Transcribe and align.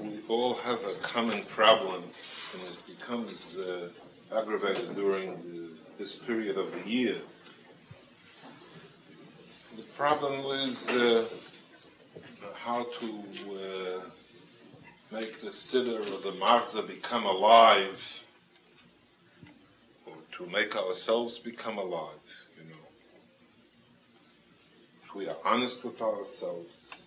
we 0.00 0.20
all 0.28 0.54
have 0.54 0.80
a 0.84 0.94
common 1.02 1.42
problem, 1.44 2.02
and 2.54 2.62
it 2.62 2.82
becomes 2.86 3.58
uh, 3.58 3.88
aggravated 4.36 4.94
during 4.94 5.30
the, 5.42 5.70
this 5.98 6.14
period 6.16 6.56
of 6.56 6.72
the 6.72 6.88
year. 6.88 7.16
The 9.76 9.82
problem 9.96 10.44
is 10.68 10.88
uh, 10.88 11.26
how 12.54 12.84
to 13.00 13.06
uh, 13.54 14.00
make 15.10 15.40
the 15.40 15.48
siddur 15.48 16.00
or 16.00 16.30
the 16.30 16.36
marza 16.38 16.82
become 16.82 17.24
alive, 17.24 18.24
or 20.06 20.14
to 20.36 20.46
make 20.52 20.76
ourselves 20.76 21.38
become 21.38 21.78
alive. 21.78 22.48
You 22.56 22.70
know, 22.70 22.76
if 25.04 25.14
we 25.14 25.28
are 25.28 25.36
honest 25.44 25.84
with 25.84 26.00
ourselves, 26.00 27.02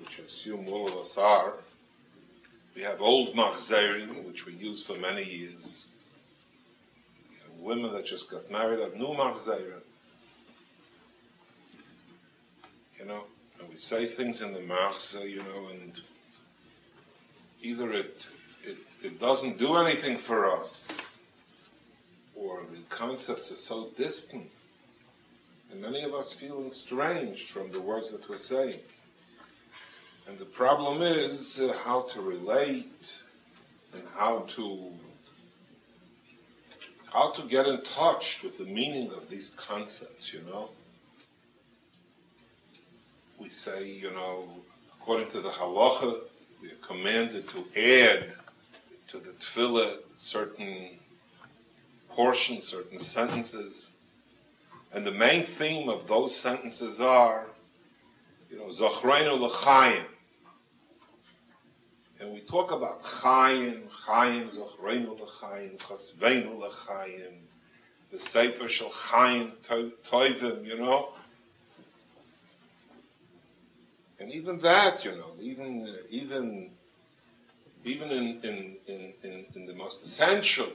which 0.00 0.20
I 0.20 0.24
assume 0.24 0.68
all 0.68 0.88
of 0.88 0.96
us 0.96 1.16
are 1.16 1.54
we 2.76 2.82
have 2.82 3.00
old 3.00 3.34
machzerim, 3.34 4.22
which 4.26 4.44
we 4.44 4.52
use 4.52 4.84
for 4.84 4.96
many 4.98 5.24
years. 5.24 5.86
We 7.30 7.36
have 7.42 7.58
women 7.58 7.92
that 7.94 8.04
just 8.04 8.30
got 8.30 8.50
married 8.50 8.80
have 8.80 8.94
new 8.94 9.14
machzerim. 9.14 9.80
You 12.98 13.06
know, 13.06 13.24
and 13.58 13.68
we 13.70 13.76
say 13.76 14.04
things 14.04 14.42
in 14.42 14.52
the 14.52 14.60
machzer, 14.60 15.28
you 15.28 15.38
know, 15.38 15.68
and 15.70 15.92
either 17.62 17.92
it, 17.92 18.28
it, 18.62 18.76
it 19.02 19.20
doesn't 19.20 19.58
do 19.58 19.76
anything 19.76 20.18
for 20.18 20.52
us, 20.52 20.94
or 22.34 22.60
the 22.70 22.78
concepts 22.94 23.50
are 23.50 23.56
so 23.56 23.88
distant, 23.96 24.50
and 25.72 25.80
many 25.80 26.02
of 26.02 26.14
us 26.14 26.34
feel 26.34 26.66
estranged 26.66 27.48
from 27.48 27.72
the 27.72 27.80
words 27.80 28.12
that 28.12 28.28
we're 28.28 28.36
saying. 28.36 28.80
And 30.28 30.38
the 30.38 30.44
problem 30.44 31.02
is 31.02 31.60
uh, 31.60 31.72
how 31.84 32.02
to 32.12 32.20
relate 32.20 33.22
and 33.92 34.02
how 34.16 34.40
to 34.56 34.90
how 37.12 37.30
to 37.30 37.42
get 37.42 37.66
in 37.66 37.80
touch 37.82 38.42
with 38.42 38.58
the 38.58 38.64
meaning 38.64 39.10
of 39.12 39.30
these 39.30 39.50
concepts, 39.50 40.34
you 40.34 40.40
know. 40.50 40.68
We 43.38 43.48
say, 43.48 43.86
you 43.86 44.10
know, 44.10 44.48
according 45.00 45.30
to 45.30 45.40
the 45.40 45.48
halacha, 45.48 46.18
we 46.60 46.68
are 46.68 46.86
commanded 46.86 47.48
to 47.50 47.64
add 47.76 48.34
to 49.08 49.18
the 49.18 49.30
tefillah 49.30 49.98
certain 50.14 50.88
portions, 52.10 52.64
certain 52.66 52.98
sentences. 52.98 53.92
And 54.92 55.06
the 55.06 55.12
main 55.12 55.44
theme 55.44 55.88
of 55.88 56.08
those 56.08 56.34
sentences 56.34 57.00
are, 57.00 57.46
you 58.50 58.58
know, 58.58 58.66
Zachreinu 58.66 59.38
l'chaim, 59.40 60.04
and 62.26 62.34
we 62.34 62.40
talk 62.40 62.72
about 62.72 63.02
Chaim, 63.02 63.84
Chaim 63.88 64.48
Zochreinu 64.48 65.20
L'Chaim, 65.20 65.76
Chasveinu 65.78 66.58
L'Chaim, 66.58 67.34
the 68.10 68.18
Sefer 68.18 68.68
Shel 68.68 68.90
Chaim 68.90 69.52
Toivim, 69.62 70.66
you 70.66 70.76
know. 70.76 71.10
And 74.18 74.32
even 74.32 74.58
that, 74.60 75.04
you 75.04 75.12
know, 75.12 75.30
even, 75.38 75.84
uh, 75.84 75.92
even, 76.10 76.70
even 77.84 78.10
in, 78.10 78.40
in, 78.42 78.76
in, 78.88 79.12
in, 79.22 79.46
in 79.54 79.66
the 79.66 79.74
most 79.74 80.02
essential 80.02 80.68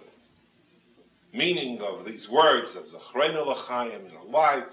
meaning 1.34 1.82
of 1.82 2.06
these 2.06 2.30
words 2.30 2.78
of 2.78 2.86
Zochreinu 2.86 3.46
L'Chaim, 3.46 4.06
you 4.06 4.14
know, 4.14 4.26
like, 4.30 4.70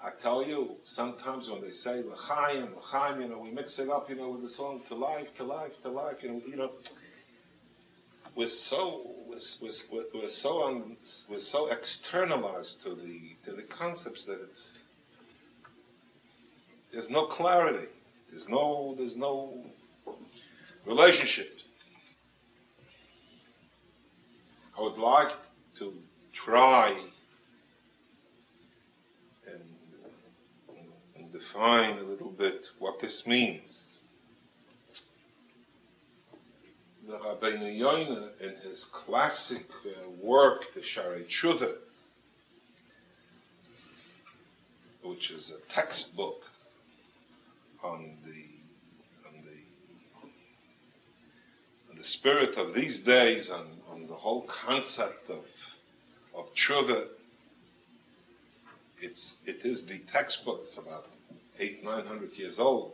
I 0.00 0.10
tell 0.10 0.44
you, 0.44 0.76
sometimes 0.84 1.50
when 1.50 1.60
they 1.60 1.70
say 1.70 2.02
l'chaim, 2.02 2.76
l'chaim, 2.76 3.20
you 3.20 3.28
know, 3.28 3.38
we 3.38 3.50
mix 3.50 3.80
it 3.80 3.90
up, 3.90 4.08
you 4.08 4.14
know, 4.14 4.28
with 4.28 4.42
the 4.42 4.48
song 4.48 4.80
to 4.88 4.94
life, 4.94 5.34
to 5.36 5.44
life, 5.44 5.82
to 5.82 5.88
life, 5.88 6.22
you 6.22 6.28
know, 6.30 6.42
you 6.46 6.56
know, 6.56 6.70
we're 8.36 8.48
so 8.48 9.16
we're, 9.26 9.72
we're, 9.90 10.04
we're 10.14 10.28
so 10.28 10.62
un, 10.62 10.96
we're 11.28 11.40
so 11.40 11.66
externalized 11.66 12.80
to 12.82 12.90
the 12.94 13.34
to 13.44 13.52
the 13.52 13.64
concepts 13.64 14.24
that 14.26 14.48
there's 16.92 17.10
no 17.10 17.24
clarity, 17.24 17.88
there's 18.30 18.48
no 18.48 18.94
there's 18.96 19.16
no 19.16 19.58
relationship. 20.84 21.58
I 24.78 24.80
would 24.80 24.98
like 24.98 25.32
to 25.80 25.92
try 26.32 26.94
define 31.52 31.96
a 31.98 32.02
little 32.02 32.30
bit 32.30 32.68
what 32.78 33.00
this 33.00 33.26
means. 33.26 34.02
The 37.06 37.14
Rabbeinu 37.14 37.78
Yoina, 37.78 38.28
in 38.40 38.54
his 38.68 38.84
classic 38.84 39.64
uh, 39.86 40.10
work, 40.20 40.74
the 40.74 40.80
Shaarei 40.80 41.26
Tshuva, 41.26 41.74
which 45.02 45.30
is 45.30 45.50
a 45.50 45.72
textbook 45.72 46.44
on 47.82 48.14
the 48.26 48.44
on 49.26 49.42
the 49.42 50.28
on 51.90 51.96
the 51.96 52.04
spirit 52.04 52.58
of 52.58 52.74
these 52.74 53.00
days, 53.00 53.50
on, 53.50 53.66
on 53.90 54.06
the 54.06 54.14
whole 54.14 54.42
concept 54.42 55.30
of 55.30 55.46
of 56.34 56.54
tshuva. 56.54 57.06
It's 59.00 59.36
it 59.46 59.64
is 59.64 59.86
the 59.86 59.98
textbook. 60.00 60.58
It's 60.60 60.76
about 60.76 61.06
eight, 61.60 61.84
nine 61.84 62.04
hundred 62.04 62.36
years 62.36 62.58
old, 62.58 62.92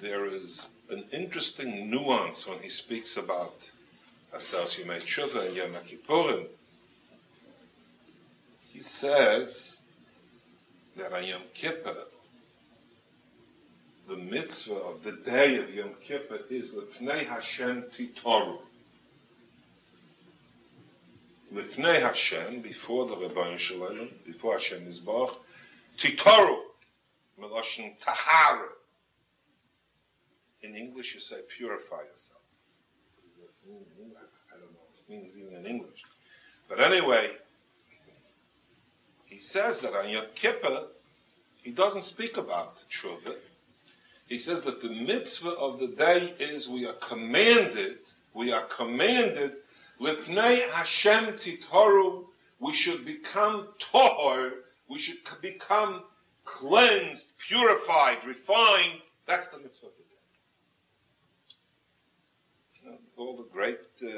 there 0.00 0.26
is 0.26 0.66
an 0.90 1.04
interesting 1.12 1.90
nuance 1.90 2.46
when 2.48 2.58
he 2.58 2.68
speaks 2.68 3.16
about 3.16 3.54
Asas 4.34 4.74
Yomei 4.74 5.00
Tshuva 5.00 5.46
and 5.46 5.56
Yom 5.56 5.72
Kippurim. 5.86 6.46
He 8.72 8.80
says 8.80 9.82
that 10.96 11.12
on 11.12 11.24
Yom 11.24 11.42
Kippur, 11.54 11.96
the 14.08 14.16
mitzvah 14.16 14.74
of 14.74 15.02
the 15.04 15.12
day 15.12 15.56
of 15.56 15.74
Yom 15.74 15.94
Kippur 16.02 16.40
is 16.50 16.74
Lefnei 16.74 17.26
Hashem 17.26 17.84
Titoru. 17.96 18.58
Lifnei 21.54 22.00
Hashem, 22.00 22.62
before 22.62 23.06
the 23.06 23.14
Rebbeinu 23.14 23.56
Shalom, 23.56 24.10
before 24.26 24.54
Hashem 24.54 24.88
is 24.88 24.98
Bach, 24.98 25.38
Titoru, 25.96 26.58
Meloshin 27.40 27.94
Tahara. 28.00 28.70
In 30.62 30.74
English, 30.74 31.14
you 31.14 31.20
say 31.20 31.36
purify 31.56 32.02
yourself. 32.10 32.40
I 33.64 34.56
don't 34.56 34.72
know 34.72 34.80
it 34.98 35.08
means 35.08 35.36
even 35.36 35.54
in 35.54 35.64
English. 35.64 36.02
But 36.68 36.80
anyway, 36.80 37.30
he 39.26 39.38
says 39.38 39.78
that 39.80 39.94
on 39.94 40.08
Yom 40.08 40.24
Kippur, 40.34 40.88
he 41.62 41.70
doesn't 41.70 42.02
speak 42.02 42.36
about 42.36 42.78
the 42.78 42.82
tshuva. 42.86 43.36
He 44.26 44.38
says 44.38 44.62
that 44.62 44.82
the 44.82 44.88
mitzvah 44.88 45.50
of 45.50 45.78
the 45.78 45.88
day 45.88 46.34
is 46.40 46.68
we 46.68 46.84
are 46.86 46.94
commanded, 46.94 47.98
we 48.32 48.52
are 48.52 48.62
commanded 48.62 49.58
Lifnei 50.00 50.68
Hashem 50.70 51.34
titoru, 51.34 52.26
we 52.58 52.72
should 52.72 53.04
become 53.04 53.68
tohor, 53.78 54.52
we 54.88 54.98
should 54.98 55.18
become 55.40 56.02
cleansed, 56.44 57.38
purified, 57.38 58.24
refined. 58.24 59.00
That's 59.26 59.48
the 59.48 59.58
mitzvah 59.58 59.86
of 59.86 59.92
the 62.82 62.90
day. 62.90 62.98
All 63.16 63.36
the 63.36 63.44
great 63.44 63.80
uh, 64.02 64.08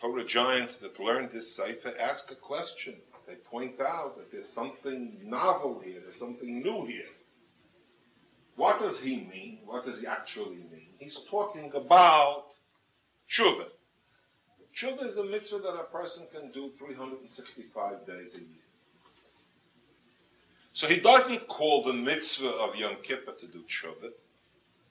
Torah 0.00 0.24
giants 0.24 0.76
that 0.78 0.98
learned 1.00 1.30
this 1.30 1.54
sefer 1.54 1.94
ask 1.98 2.30
a 2.30 2.34
question. 2.34 2.96
They 3.26 3.36
point 3.36 3.80
out 3.80 4.16
that 4.16 4.30
there's 4.30 4.48
something 4.48 5.18
novel 5.22 5.80
here, 5.80 6.00
there's 6.00 6.16
something 6.16 6.62
new 6.62 6.84
here. 6.86 7.08
What 8.56 8.80
does 8.80 9.00
he 9.00 9.16
mean? 9.32 9.58
What 9.64 9.84
does 9.84 10.00
he 10.00 10.06
actually 10.06 10.64
mean? 10.70 10.88
He's 10.98 11.24
talking 11.24 11.72
about 11.74 12.54
tshuva. 13.28 13.66
Tshuva 14.76 15.04
is 15.04 15.16
a 15.16 15.24
mitzvah 15.24 15.58
that 15.60 15.74
a 15.74 15.84
person 15.84 16.26
can 16.30 16.50
do 16.50 16.70
365 16.78 18.06
days 18.06 18.34
a 18.34 18.40
year. 18.40 18.66
So 20.74 20.86
he 20.86 21.00
doesn't 21.00 21.48
call 21.48 21.82
the 21.82 21.94
mitzvah 21.94 22.50
of 22.50 22.76
Yom 22.76 22.96
Kippur 23.02 23.32
to 23.32 23.46
do 23.46 23.62
tshuva. 23.62 24.12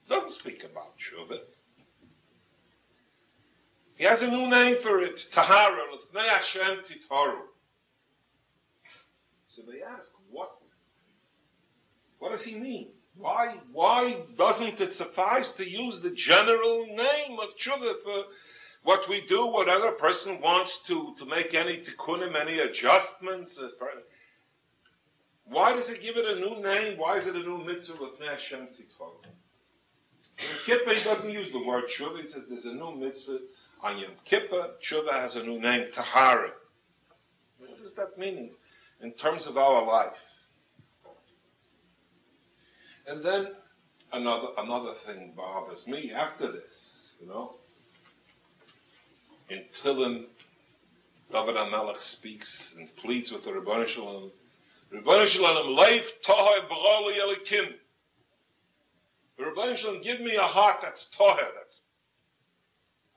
Doesn't 0.09 0.31
speak 0.31 0.63
about 0.63 0.97
tshuva. 0.97 1.39
He 3.95 4.03
has 4.05 4.23
a 4.23 4.31
new 4.31 4.49
name 4.49 4.77
for 4.81 5.01
it, 5.01 5.27
Tahara, 5.31 5.83
L'fnei 5.93 6.27
Hashem 6.29 6.79
Titoru. 6.79 7.41
So 9.47 9.61
they 9.61 9.83
ask, 9.83 10.11
what? 10.31 10.57
What 12.17 12.31
does 12.31 12.43
he 12.43 12.55
mean? 12.55 12.89
Why, 13.15 13.55
why 13.71 14.17
doesn't 14.35 14.81
it 14.81 14.93
suffice 14.93 15.51
to 15.53 15.69
use 15.69 15.99
the 15.99 16.11
general 16.11 16.87
name 16.87 17.39
of 17.39 17.55
tshuva 17.55 18.01
for 18.03 18.25
what 18.85 19.09
we 19.09 19.21
do, 19.21 19.47
whatever 19.47 19.93
person 19.93 20.39
wants 20.39 20.83
to, 20.83 21.15
to 21.17 21.25
make 21.25 21.55
any 21.55 21.77
tikkunim, 21.77 22.39
any 22.39 22.59
adjustments. 22.59 23.59
Uh, 23.59 23.69
why 25.45 25.73
does 25.73 25.91
it 25.91 26.03
give 26.03 26.17
it 26.17 26.25
a 26.25 26.39
new 26.39 26.61
name? 26.61 26.99
Why 26.99 27.17
is 27.17 27.25
it 27.25 27.35
a 27.35 27.39
new 27.39 27.57
mitzvah 27.65 27.97
with 27.99 28.23
Hashem 28.23 28.67
Tikvah? 28.67 29.25
In 30.37 30.45
Kippur, 30.65 30.93
he 30.93 31.03
doesn't 31.03 31.31
use 31.31 31.51
the 31.51 31.65
word 31.65 31.85
tshuva. 31.85 32.19
He 32.19 32.27
says 32.27 32.47
there's 32.47 32.65
a 32.65 32.75
new 32.75 32.95
mitzvah 32.95 33.39
on 33.81 33.97
Yom 33.97 34.11
Kippur. 34.23 34.75
Tshuva 34.81 35.13
has 35.13 35.35
a 35.35 35.43
new 35.43 35.59
name, 35.59 35.87
tahara. 35.91 36.51
What 37.57 37.81
does 37.81 37.95
that 37.95 38.19
mean 38.19 38.51
in 39.01 39.11
terms 39.13 39.47
of 39.47 39.57
our 39.57 39.83
life? 39.83 40.21
And 43.07 43.23
then 43.23 43.47
another 44.13 44.49
another 44.59 44.93
thing 44.93 45.33
bothers 45.35 45.87
me 45.87 46.11
after 46.11 46.51
this, 46.51 47.11
you 47.19 47.27
know. 47.27 47.55
In 49.47 49.63
Tillim, 49.73 50.25
David 51.31 51.55
HaMelech 51.55 52.01
speaks 52.01 52.75
and 52.77 52.93
pleads 52.95 53.31
with 53.31 53.43
the 53.43 53.51
Rebbeinu 53.51 53.85
Shalom. 53.85 54.31
Rebbeinu 54.91 55.27
Shalom, 55.27 55.77
elikim. 55.77 57.73
Shalom, 59.77 60.01
give 60.01 60.21
me 60.21 60.35
a 60.35 60.41
heart 60.41 60.81
that's 60.81 61.11
toher, 61.15 61.53
that's, 61.55 61.81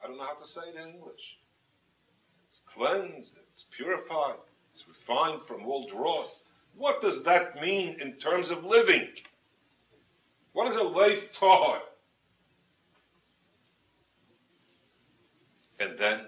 I 0.02 0.06
don't 0.06 0.18
know 0.18 0.24
how 0.24 0.34
to 0.34 0.46
say 0.46 0.60
it 0.68 0.76
in 0.76 0.96
English. 0.96 1.38
It's 2.48 2.60
cleansed, 2.66 3.38
it's 3.52 3.64
purified, 3.70 4.36
it's 4.70 4.86
refined 4.86 5.40
from 5.42 5.64
all 5.64 5.86
dross. 5.86 6.44
What 6.76 7.00
does 7.00 7.22
that 7.24 7.62
mean 7.62 7.96
in 8.02 8.12
terms 8.14 8.50
of 8.50 8.64
living? 8.64 9.08
What 10.52 10.68
is 10.68 10.76
a 10.76 10.84
life 10.84 11.32
toher? 11.32 11.80
And 15.80 15.96
then 15.98 16.20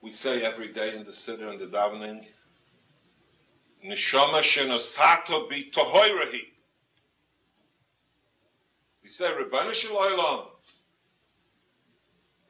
we 0.00 0.10
say 0.10 0.42
every 0.42 0.68
day 0.68 0.94
in 0.94 1.04
the 1.04 1.10
Siddur 1.12 1.50
and 1.50 1.60
the 1.60 1.66
davening, 1.66 2.26
Neshama 3.84 4.42
shenosato 4.42 5.48
bi 5.48 5.64
tohoirahi. 5.72 6.46
We 9.02 9.08
say, 9.08 9.26
Ribbana 9.26 9.72
Shalom. 9.72 10.48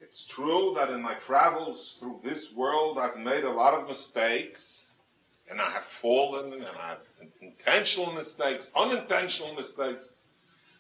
It's 0.00 0.26
true 0.26 0.72
that 0.76 0.90
in 0.90 1.02
my 1.02 1.14
travels 1.14 1.98
through 2.00 2.20
this 2.24 2.54
world, 2.54 2.96
I've 2.98 3.18
made 3.18 3.44
a 3.44 3.50
lot 3.50 3.74
of 3.74 3.86
mistakes, 3.86 4.96
and 5.50 5.60
I 5.60 5.70
have 5.70 5.84
fallen, 5.84 6.54
and 6.54 6.64
I 6.64 6.88
have 6.88 7.02
intentional 7.42 8.12
mistakes, 8.14 8.70
unintentional 8.74 9.54
mistakes. 9.54 10.14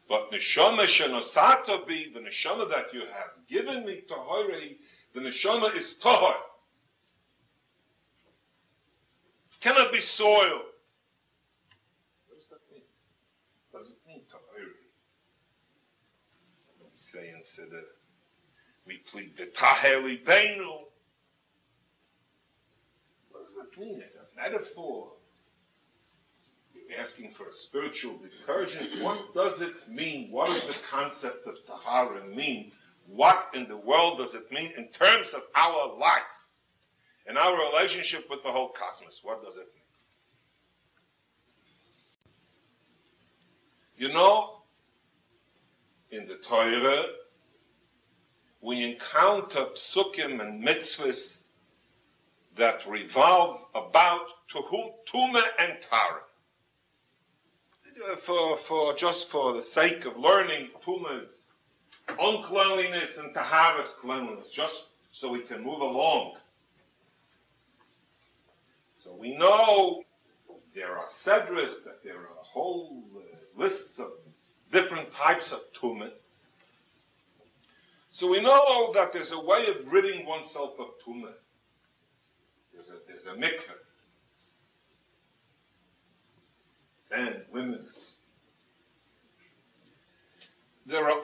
But 0.08 0.30
neshama 0.30 0.86
shenosato 0.86 1.86
bi, 1.86 2.06
the 2.14 2.20
neshama 2.20 2.70
that 2.70 2.94
you 2.94 3.00
have 3.00 3.46
given 3.48 3.84
me 3.84 4.02
tohoirahi, 4.08 4.76
the 5.14 5.20
neshama 5.20 5.74
is 5.74 5.98
tohor. 6.02 6.36
cannot 9.66 9.92
be 9.92 10.00
soiled. 10.00 10.62
What 12.28 12.38
does 12.38 12.48
that 12.48 12.60
mean? 12.70 12.82
What 13.72 13.82
does 13.82 13.90
it 13.90 13.98
mean, 14.06 14.22
Ta'iri? 14.30 14.86
We 16.80 16.86
say 16.94 17.30
in 17.30 17.40
Siddur, 17.40 17.82
we 18.86 18.98
plead 18.98 19.34
V'taheli. 19.36 20.20
What 23.30 23.44
does 23.44 23.54
that 23.56 23.76
mean? 23.76 24.00
It's 24.04 24.14
a 24.14 24.26
metaphor. 24.36 25.15
Asking 26.98 27.32
for 27.32 27.48
a 27.48 27.52
spiritual 27.52 28.18
detergent. 28.18 29.02
What 29.02 29.34
does 29.34 29.60
it 29.60 29.88
mean? 29.88 30.30
What 30.30 30.48
does 30.48 30.64
the 30.64 30.76
concept 30.90 31.46
of 31.46 31.64
Tahara 31.66 32.24
mean? 32.24 32.72
What 33.06 33.50
in 33.54 33.68
the 33.68 33.76
world 33.76 34.18
does 34.18 34.34
it 34.34 34.50
mean 34.52 34.72
in 34.76 34.88
terms 34.88 35.34
of 35.34 35.42
our 35.54 35.96
life? 35.98 36.22
and 37.26 37.36
our 37.36 37.58
relationship 37.72 38.28
with 38.30 38.42
the 38.42 38.50
whole 38.50 38.68
cosmos. 38.68 39.20
What 39.22 39.44
does 39.44 39.56
it 39.56 39.68
mean? 39.74 39.82
You 43.98 44.14
know, 44.14 44.62
in 46.10 46.26
the 46.26 46.36
Torah, 46.36 47.06
we 48.60 48.84
encounter 48.84 49.66
psukim 49.74 50.40
and 50.40 50.62
mitzvahs 50.62 51.44
that 52.56 52.86
revolve 52.86 53.64
about 53.74 54.26
to 54.48 54.58
whom 54.58 54.90
Tuma 55.12 55.42
and 55.58 55.78
Tara. 55.90 56.20
For, 58.14 58.56
for 58.56 58.94
just 58.94 59.28
for 59.28 59.52
the 59.52 59.62
sake 59.62 60.04
of 60.04 60.16
learning 60.16 60.70
Tuma's 60.84 61.48
uncleanliness 62.08 63.18
and 63.18 63.34
Tahara's 63.34 63.94
cleanliness, 63.94 64.50
just 64.50 64.90
so 65.12 65.32
we 65.32 65.40
can 65.40 65.64
move 65.64 65.80
along 65.80 66.36
So 69.06 69.14
we 69.14 69.36
know 69.36 70.02
there 70.74 70.98
are 70.98 71.06
cedras, 71.06 71.84
that 71.84 72.02
there 72.02 72.16
are 72.16 72.42
whole 72.42 73.04
uh, 73.16 73.20
lists 73.54 74.00
of 74.00 74.10
different 74.72 75.12
types 75.12 75.52
of 75.52 75.60
tumah. 75.72 76.10
So 78.10 78.28
we 78.28 78.40
know 78.40 78.92
that 78.94 79.12
there's 79.12 79.30
a 79.30 79.40
way 79.40 79.64
of 79.68 79.92
ridding 79.92 80.26
oneself 80.26 80.80
of 80.80 80.88
tumah. 81.06 81.34
There's 82.72 82.90
a, 82.90 82.96
there's 83.06 83.26
a 83.26 83.34
mikveh. 83.34 83.85
Men, 87.10 87.42
women. 87.52 87.86
There 90.86 91.08
are 91.08 91.20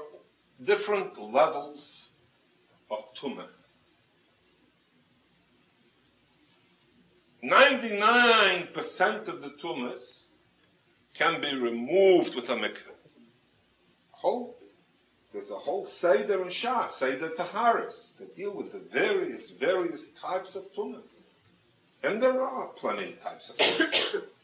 different 0.65 1.19
levels 1.21 2.13
of 2.91 3.15
tumah. 3.15 3.49
99% 7.43 9.29
of 9.29 9.43
the 9.43 9.51
tumahs 9.61 10.29
can 11.15 11.41
be 11.41 11.59
removed 11.59 12.35
with 12.37 12.49
a 12.51 12.55
mikveh. 12.55 12.91
Whole, 14.13 14.57
there's 15.33 15.51
a 15.51 15.57
whole 15.57 15.85
Seder 15.85 16.43
and 16.43 16.53
Shah, 16.53 16.87
Seder 16.87 17.31
Taharis, 17.31 18.17
that 18.19 18.37
deal 18.37 18.55
with 18.55 18.73
the 18.73 18.79
various, 18.79 19.51
various 19.51 20.09
types 20.11 20.55
of 20.55 20.73
tumahs. 20.73 21.27
And 22.05 22.23
there 22.23 22.43
are 22.43 22.69
plenty 22.75 23.13
of 23.13 23.23
types 23.23 23.51
of 23.51 23.57
tumahs. 23.57 24.23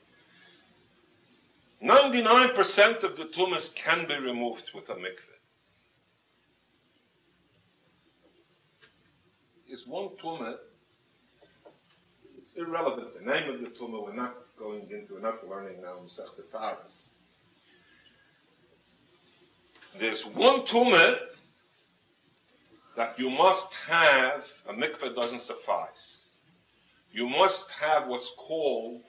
99% 1.83 3.05
of 3.05 3.17
the 3.17 3.25
tumahs 3.27 3.75
can 3.75 4.07
be 4.07 4.19
removed 4.19 4.73
with 4.75 4.89
a 4.91 4.95
mikveh. 4.95 5.37
Is 9.69 9.87
one 9.87 10.09
tumah 10.21 10.57
it's 12.49 12.57
irrelevant. 12.57 13.13
The 13.13 13.31
name 13.31 13.51
of 13.51 13.61
the 13.61 13.67
tumah, 13.67 14.07
we're 14.07 14.15
not 14.15 14.35
going 14.59 14.89
into, 14.91 15.13
we're 15.13 15.21
not 15.21 15.47
learning 15.47 15.83
now 15.83 15.99
Masech 16.03 16.51
Taras. 16.51 17.11
There's 19.99 20.25
one 20.25 20.61
tumah 20.61 21.19
that 22.97 23.19
you 23.19 23.29
must 23.29 23.75
have, 23.75 24.51
a 24.67 24.73
mikveh 24.73 25.15
doesn't 25.15 25.41
suffice. 25.41 26.37
You 27.13 27.29
must 27.29 27.71
have 27.73 28.07
what's 28.07 28.35
called 28.35 29.03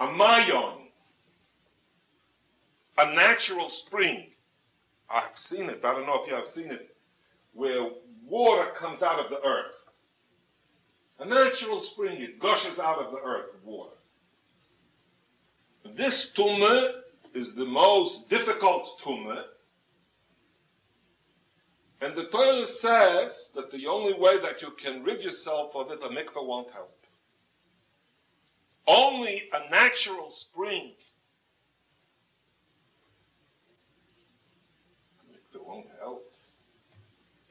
a 0.00 0.06
mayon, 0.06 0.88
a 2.98 3.14
natural 3.14 3.68
spring. 3.68 4.26
I've 5.10 5.36
seen 5.36 5.68
it, 5.68 5.84
I 5.84 5.92
don't 5.92 6.06
know 6.06 6.20
if 6.22 6.28
you 6.28 6.34
have 6.34 6.46
seen 6.46 6.70
it, 6.70 6.94
where 7.54 7.90
water 8.26 8.70
comes 8.72 9.02
out 9.02 9.18
of 9.18 9.30
the 9.30 9.42
earth. 9.44 9.92
A 11.20 11.24
natural 11.24 11.80
spring, 11.80 12.20
it 12.20 12.38
gushes 12.38 12.78
out 12.78 12.98
of 12.98 13.10
the 13.10 13.20
earth, 13.20 13.50
water. 13.64 13.96
This 15.84 16.32
tumah 16.32 17.00
is 17.34 17.54
the 17.54 17.64
most 17.64 18.28
difficult 18.28 19.00
tumah. 19.00 19.44
And 22.00 22.14
the 22.14 22.24
Torah 22.26 22.66
says 22.66 23.52
that 23.56 23.72
the 23.72 23.86
only 23.86 24.12
way 24.14 24.38
that 24.38 24.62
you 24.62 24.70
can 24.72 25.02
rid 25.02 25.24
yourself 25.24 25.74
of 25.74 25.90
it, 25.90 25.98
a 26.02 26.08
mikveh 26.08 26.46
won't 26.46 26.70
help. 26.70 26.97
Only 28.88 29.50
a 29.52 29.70
natural 29.70 30.30
spring. 30.30 30.94
Mikveh 35.30 35.64
won't 35.64 35.86
help. 36.00 36.32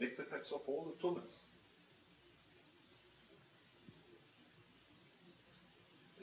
Mikveh 0.01 0.29
takes 0.31 0.51
off 0.51 0.63
all 0.67 0.91
the 0.91 1.07
tumahs. 1.07 1.51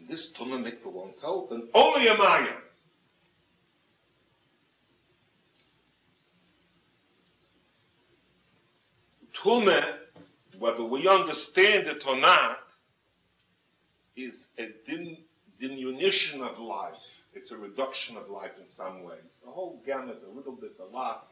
this 0.08 0.32
tunnel 0.32 0.58
mikveh 0.58 0.92
won't 0.92 1.20
help, 1.20 1.50
and 1.52 1.68
only 1.74 2.08
a 2.08 2.14
Maya. 2.16 2.56
Tumah, 9.34 9.98
whether 10.58 10.84
we 10.84 11.08
understand 11.08 11.88
it 11.88 12.06
or 12.06 12.16
not, 12.16 12.63
is 14.16 14.50
a 14.58 14.68
dim, 14.86 15.16
diminution 15.58 16.42
of 16.42 16.58
life. 16.58 17.24
It's 17.34 17.50
a 17.52 17.56
reduction 17.56 18.16
of 18.16 18.28
life 18.30 18.58
in 18.58 18.66
some 18.66 19.02
ways. 19.02 19.42
A 19.46 19.50
whole 19.50 19.80
gamut, 19.84 20.22
a 20.26 20.30
little 20.30 20.52
bit, 20.52 20.72
a 20.80 20.94
lot. 20.94 21.28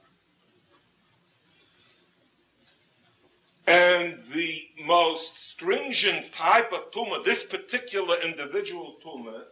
And 3.66 4.18
the 4.34 4.68
most 4.84 5.38
stringent 5.50 6.32
type 6.32 6.72
of 6.72 6.90
tumah, 6.90 7.24
this 7.24 7.44
particular 7.44 8.16
individual 8.24 8.96
tumah, 9.04 9.44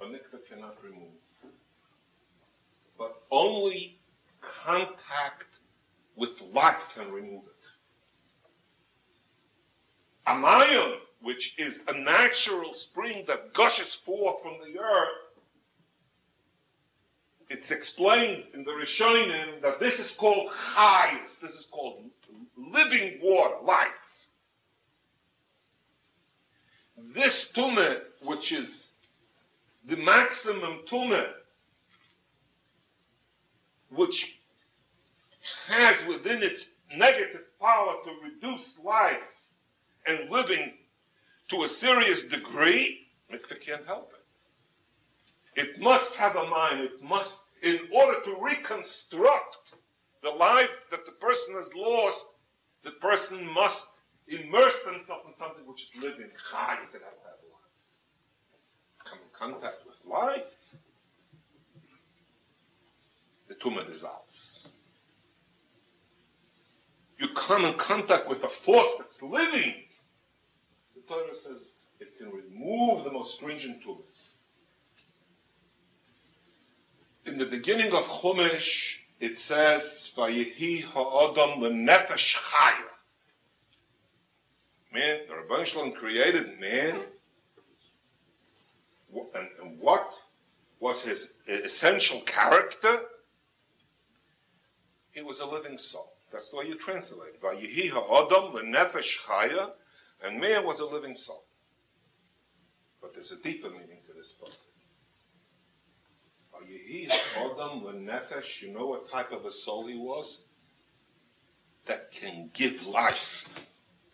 a 0.00 0.38
cannot 0.48 0.76
remove. 0.82 1.08
but 2.98 3.16
only 3.30 3.96
contact 4.40 5.58
with 6.16 6.42
life 6.52 6.86
can 6.94 7.10
remove 7.10 7.44
it. 7.44 7.66
A 10.26 10.32
mayim, 10.32 10.98
which 11.24 11.58
is 11.58 11.84
a 11.88 11.98
natural 11.98 12.72
spring 12.72 13.24
that 13.26 13.52
gushes 13.54 13.94
forth 13.94 14.42
from 14.42 14.54
the 14.60 14.78
earth, 14.78 15.08
it's 17.48 17.70
explained 17.70 18.44
in 18.52 18.62
the 18.62 18.70
Rishonim 18.70 19.60
that 19.62 19.80
this 19.80 19.98
is 20.00 20.12
called 20.14 20.48
chayes, 20.48 21.40
this 21.40 21.54
is 21.54 21.66
called 21.70 22.02
living 22.56 23.18
water, 23.22 23.56
life. 23.62 24.26
This 26.96 27.50
tumah, 27.52 28.02
which 28.22 28.52
is 28.52 28.92
the 29.86 29.96
maximum 29.96 30.80
tumah, 30.86 31.32
which 33.90 34.40
has 35.68 36.06
within 36.06 36.42
its 36.42 36.70
negative 36.96 37.44
power 37.60 37.96
to 38.04 38.16
reduce 38.22 38.82
life 38.84 39.50
and 40.06 40.30
living 40.30 40.72
to 41.54 41.62
a 41.62 41.68
serious 41.68 42.24
degree, 42.24 43.06
mikveh 43.32 43.60
can't 43.60 43.86
help 43.86 44.12
it. 44.14 45.60
It 45.60 45.80
must 45.80 46.16
have 46.16 46.34
a 46.36 46.46
mind. 46.48 46.80
It 46.80 47.02
must, 47.02 47.44
in 47.62 47.78
order 47.92 48.20
to 48.24 48.36
reconstruct 48.40 49.76
the 50.22 50.30
life 50.30 50.86
that 50.90 51.06
the 51.06 51.12
person 51.12 51.54
has 51.54 51.72
lost, 51.74 52.26
the 52.82 52.90
person 52.92 53.46
must 53.52 53.88
immerse 54.26 54.82
themselves 54.82 55.26
in 55.26 55.32
something 55.32 55.66
which 55.66 55.84
is 55.84 56.02
living. 56.02 56.30
Chayes, 56.50 56.94
it 56.94 57.02
has 57.04 57.18
to 57.18 57.24
have 57.24 57.40
life. 57.52 57.70
Come 59.04 59.18
in 59.18 59.52
contact 59.60 59.86
with 59.86 60.04
life, 60.06 60.74
the 63.48 63.54
tumah 63.54 63.86
dissolves. 63.86 64.70
You 67.18 67.28
come 67.28 67.64
in 67.64 67.74
contact 67.74 68.28
with 68.28 68.42
a 68.42 68.48
force 68.48 68.96
that's 68.98 69.22
living. 69.22 69.83
Torah 71.06 71.34
says 71.34 71.86
it 72.00 72.16
can 72.18 72.30
remove 72.30 73.04
the 73.04 73.12
most 73.12 73.36
stringent 73.36 73.84
tumahs. 73.84 74.32
In 77.26 77.38
the 77.38 77.46
beginning 77.46 77.92
of 77.92 78.04
Chumash, 78.06 78.98
it 79.20 79.38
says, 79.38 80.12
"Vayehi 80.16 80.82
ha'adam 80.82 81.60
lenefesh 81.60 82.36
chaya." 82.36 82.88
Man, 84.92 85.20
the 85.26 85.34
Rebbeinu 85.34 85.64
Shalom 85.64 85.92
created 85.92 86.60
man, 86.60 87.00
and, 89.34 89.50
and 89.60 89.78
what 89.80 90.12
was 90.80 91.02
his 91.02 91.34
essential 91.46 92.20
character? 92.20 92.94
He 95.12 95.22
was 95.22 95.40
a 95.40 95.46
living 95.46 95.78
soul. 95.78 96.12
That's 96.30 96.50
the 96.50 96.56
way 96.56 96.66
you 96.66 96.74
translate. 96.74 97.40
Vayehi 97.40 97.90
ha'adam 97.90 98.52
lenefesh 98.52 99.20
chaya, 99.20 99.72
and 100.24 100.40
man 100.40 100.64
was 100.64 100.80
a 100.80 100.86
living 100.86 101.14
soul. 101.14 101.44
But 103.00 103.14
there's 103.14 103.32
a 103.32 103.42
deeper 103.42 103.68
meaning 103.68 104.00
to 104.06 104.12
this 104.14 104.38
lenefesh. 107.82 108.62
You 108.62 108.72
know 108.72 108.86
what 108.86 109.10
type 109.10 109.32
of 109.32 109.44
a 109.44 109.50
soul 109.50 109.86
he 109.86 109.98
was? 109.98 110.46
That 111.86 112.10
can 112.10 112.50
give 112.54 112.86
life, 112.86 113.60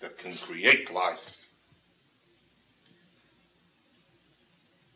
that 0.01 0.19
can 0.19 0.35
create 0.37 0.93
life, 0.93 1.47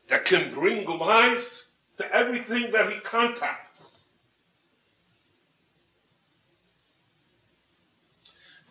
that 0.09 0.25
can 0.25 0.53
bring 0.53 0.85
life 0.87 1.69
to 1.99 2.13
everything 2.13 2.73
that 2.73 2.93
he 2.93 2.99
contacts. 3.01 3.94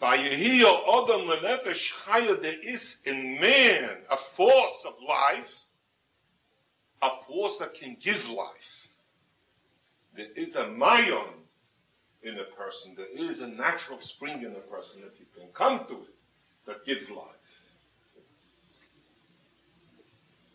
Vayehiyo 0.03 0.83
Odom 0.85 1.29
Lenefesh 1.29 1.93
Chaya, 1.93 2.41
there 2.41 2.59
is 2.61 3.01
in 3.05 3.39
man 3.39 3.97
a 4.11 4.17
force 4.17 4.85
of 4.85 4.95
life, 5.01 5.61
a 7.01 7.09
force 7.25 7.57
that 7.59 7.73
can 7.73 7.95
give 8.01 8.29
life. 8.29 8.87
There 10.13 10.27
is 10.35 10.57
a 10.57 10.65
mayon 10.65 11.29
in 12.21 12.37
a 12.37 12.43
person, 12.43 12.95
there 12.97 13.07
is 13.15 13.41
a 13.41 13.47
natural 13.47 13.99
spring 14.01 14.43
in 14.43 14.51
a 14.51 14.75
person, 14.75 15.03
if 15.05 15.17
you 15.21 15.25
can 15.37 15.47
come 15.53 15.85
to 15.87 15.93
it, 15.93 16.15
that 16.65 16.85
gives 16.85 17.09
life. 17.09 17.27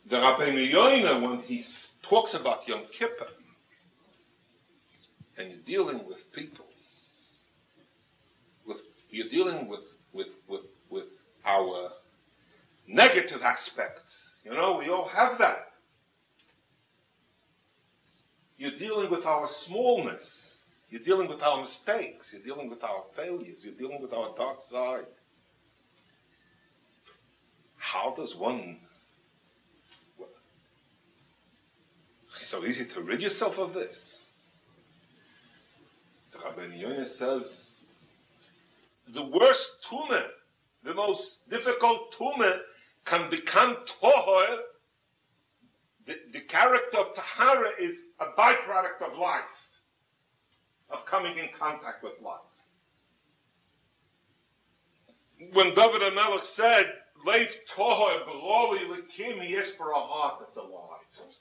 The 0.08 0.16
Rabbeinu 0.16 0.68
Yoina, 0.68 1.22
when 1.22 1.40
he 1.40 1.62
talks 2.02 2.34
about 2.34 2.68
Yom 2.68 2.82
Kippur, 2.92 3.28
and 5.38 5.50
you're 5.50 5.60
dealing 5.64 6.06
with 6.06 6.32
people 6.32 6.67
you're 9.18 9.28
dealing 9.28 9.66
with 9.66 9.98
with 10.12 10.36
with 10.46 10.68
with 10.90 11.08
our 11.44 11.90
negative 12.86 13.42
aspects. 13.42 14.42
You 14.44 14.52
know, 14.52 14.78
we 14.78 14.88
all 14.90 15.08
have 15.08 15.38
that. 15.38 15.72
You're 18.58 18.78
dealing 18.78 19.10
with 19.10 19.26
our 19.26 19.48
smallness. 19.48 20.62
You're 20.88 21.02
dealing 21.02 21.28
with 21.28 21.42
our 21.42 21.60
mistakes. 21.60 22.32
You're 22.32 22.44
dealing 22.44 22.70
with 22.70 22.84
our 22.84 23.02
failures. 23.14 23.64
You're 23.64 23.74
dealing 23.74 24.00
with 24.00 24.12
our 24.12 24.28
dark 24.36 24.60
side. 24.60 25.06
How 27.76 28.14
does 28.14 28.36
one? 28.36 28.76
It's 32.36 32.46
so 32.46 32.64
easy 32.64 32.84
to 32.94 33.00
rid 33.00 33.20
yourself 33.20 33.58
of 33.58 33.74
this. 33.74 34.24
The 36.32 36.38
Rabbi 36.38 36.76
Yonah 36.76 37.04
says 37.04 37.67
the 39.12 39.24
worst 39.24 39.86
tumah, 39.88 40.26
the 40.82 40.94
most 40.94 41.48
difficult 41.50 42.12
tumah, 42.12 42.60
can 43.04 43.28
become 43.30 43.76
tohor. 43.86 44.56
The, 46.06 46.18
the 46.32 46.40
character 46.40 46.98
of 46.98 47.14
tahara 47.14 47.70
is 47.78 48.08
a 48.20 48.26
byproduct 48.38 49.02
of 49.02 49.18
life, 49.18 49.80
of 50.90 51.04
coming 51.06 51.36
in 51.36 51.48
contact 51.58 52.02
with 52.02 52.14
life. 52.22 52.40
When 55.52 55.74
David 55.74 56.02
Amelech 56.02 56.44
said, 56.44 56.86
Leif 57.24 57.66
tohor 57.66 58.24
beloli 58.26 58.78
lekim, 58.88 59.40
he 59.40 59.54
is 59.54 59.74
for 59.74 59.90
a 59.90 59.98
heart 59.98 60.36
that's 60.40 60.56
alive, 60.56 61.34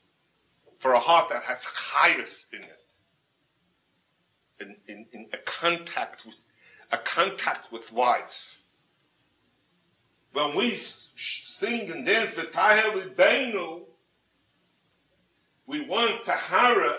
for 0.79 0.93
a 0.93 0.99
heart 0.99 1.29
that 1.29 1.43
has 1.43 1.65
chayas 1.65 2.53
in 2.53 2.63
it, 2.63 2.83
in, 4.59 4.75
in, 4.87 5.05
in 5.13 5.27
a 5.33 5.37
contact 5.37 6.25
with 6.25 6.35
a 6.91 6.97
contact 6.97 7.71
with 7.71 7.91
life. 7.91 8.61
When 10.33 10.55
we 10.55 10.69
sing 10.71 11.91
and 11.91 12.05
dance 12.05 12.33
the 12.33 12.43
Tahel 12.43 13.15
Beinu, 13.15 13.83
we 15.65 15.81
want 15.81 16.23
Tahara, 16.23 16.95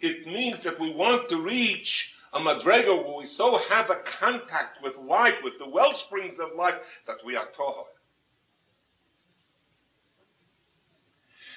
it 0.00 0.26
means 0.26 0.62
that 0.62 0.78
we 0.78 0.92
want 0.92 1.28
to 1.28 1.40
reach 1.40 2.14
a 2.32 2.38
madrega 2.38 3.04
where 3.04 3.18
we 3.18 3.26
so 3.26 3.58
have 3.70 3.90
a 3.90 3.96
contact 3.96 4.82
with 4.82 4.96
life, 4.98 5.42
with 5.42 5.58
the 5.58 5.68
well 5.68 5.94
springs 5.94 6.38
of 6.38 6.54
life, 6.56 7.02
that 7.06 7.18
we 7.24 7.36
are 7.36 7.46
Tahar. 7.46 7.84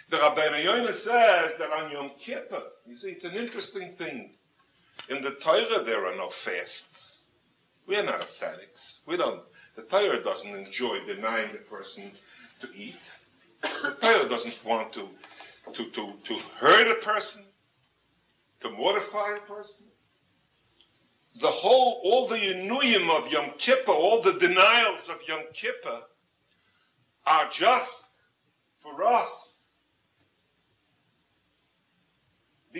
The 0.10 0.18
Rabbeinu 0.18 0.64
Yoina 0.64 0.92
says 0.92 1.58
that 1.58 1.72
on 1.72 1.92
Yom 1.92 2.12
Kippur, 2.20 2.64
you 2.88 2.96
see, 2.96 3.12
it's 3.12 3.26
an 3.26 3.36
interesting 3.36 3.94
thing. 3.94 4.32
In 5.10 5.22
the 5.22 5.32
Torah, 5.32 5.84
there 5.84 6.06
are 6.06 6.16
no 6.16 6.30
fasts. 6.30 7.19
We 7.90 7.98
are 7.98 8.04
not 8.04 8.24
ascetics. 8.24 9.02
We 9.08 9.18
don't. 9.18 9.42
The 9.76 9.82
Torah 9.82 10.22
doesn't 10.24 10.56
enjoy 10.56 11.00
denying 11.08 11.52
the 11.52 11.58
person 11.58 12.12
to 12.62 12.70
eat. 12.76 12.94
The 13.62 13.98
Torah 14.00 14.30
doesn't 14.30 14.64
want 14.64 14.94
to, 14.94 15.10
to, 15.74 15.86
to, 15.86 16.14
to 16.24 16.38
hurt 16.58 16.88
a 16.96 17.04
person, 17.04 17.46
to 18.60 18.70
mortify 18.70 19.38
a 19.38 19.48
person. 19.52 19.88
The 21.42 21.48
whole, 21.48 22.00
all 22.04 22.28
the 22.28 22.36
inuyim 22.36 23.10
of 23.10 23.32
Yom 23.32 23.54
Kippur, 23.58 23.92
all 23.92 24.22
the 24.22 24.34
denials 24.34 25.10
of 25.10 25.28
Yom 25.28 25.42
Kippur 25.52 26.04
are 27.26 27.50
just 27.50 28.12
for 28.78 29.04
us 29.04 29.59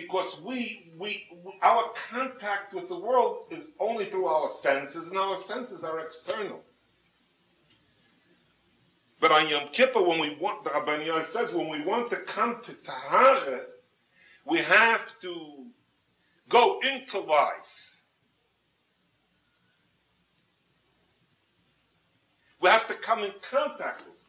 because 0.00 0.42
we, 0.42 0.92
we, 0.98 1.26
we, 1.44 1.52
our 1.62 1.84
contact 2.10 2.72
with 2.72 2.88
the 2.88 2.98
world 2.98 3.44
is 3.50 3.72
only 3.80 4.04
through 4.04 4.26
our 4.26 4.48
senses, 4.48 5.10
and 5.10 5.18
our 5.18 5.36
senses 5.36 5.84
are 5.84 6.00
external. 6.00 6.62
But 9.20 9.32
on 9.32 9.48
Yom 9.48 9.68
Kippur, 9.68 10.02
when 10.02 10.18
we 10.18 10.36
want, 10.40 10.64
the 10.64 10.70
Rabban 10.70 11.20
says, 11.20 11.54
when 11.54 11.68
we 11.68 11.82
want 11.82 12.10
to 12.10 12.16
come 12.16 12.60
to 12.62 12.72
Tahara, 12.82 13.62
we 14.46 14.58
have 14.58 15.20
to 15.20 15.66
go 16.48 16.80
into 16.94 17.20
life. 17.20 18.00
We 22.60 22.68
have 22.68 22.86
to 22.88 22.94
come 22.94 23.20
in 23.20 23.32
contact 23.50 24.04
with 24.06 24.19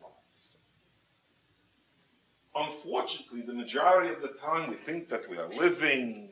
Unfortunately, 2.55 3.41
the 3.41 3.53
majority 3.53 4.13
of 4.13 4.21
the 4.21 4.37
time 4.39 4.69
we 4.69 4.75
think 4.75 5.07
that 5.09 5.29
we 5.29 5.37
are 5.37 5.47
living 5.47 6.29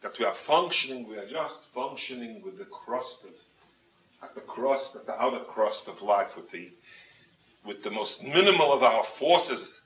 that 0.00 0.18
we 0.18 0.24
are 0.24 0.34
functioning, 0.34 1.06
we 1.08 1.18
are 1.18 1.26
just 1.26 1.66
functioning 1.68 2.42
with 2.42 2.58
the 2.58 2.64
crust 2.64 3.24
of, 3.24 3.30
at 4.22 4.34
the 4.34 4.40
crust, 4.40 4.96
at 4.96 5.06
the 5.06 5.22
outer 5.22 5.44
crust 5.44 5.88
of 5.88 6.00
life, 6.02 6.36
with 6.36 6.50
the, 6.50 6.70
with 7.66 7.82
the 7.82 7.90
most 7.90 8.24
minimal 8.24 8.72
of 8.72 8.82
our 8.82 9.04
forces. 9.04 9.82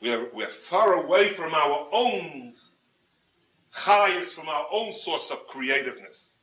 We 0.00 0.12
are, 0.12 0.26
we 0.34 0.42
are 0.44 0.48
far 0.48 1.04
away 1.04 1.28
from 1.28 1.54
our 1.54 1.86
own 1.92 2.54
chayas, 3.74 4.34
from 4.34 4.48
our 4.48 4.66
own 4.72 4.92
source 4.92 5.30
of 5.30 5.46
creativeness. 5.46 6.42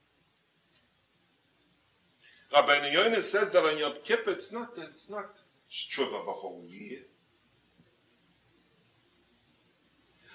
Rabbi 2.54 2.74
Yonis 2.90 3.22
says 3.22 3.50
that 3.52 3.64
on 3.64 3.78
Yom 3.78 3.94
Kippur, 4.04 4.32
it's 4.32 4.52
not, 4.52 4.72
it's 4.78 5.10
not 5.10 5.30
shuvah 5.72 6.22
of 6.22 6.28
a 6.28 6.32
whole 6.32 6.66
year. 6.68 7.00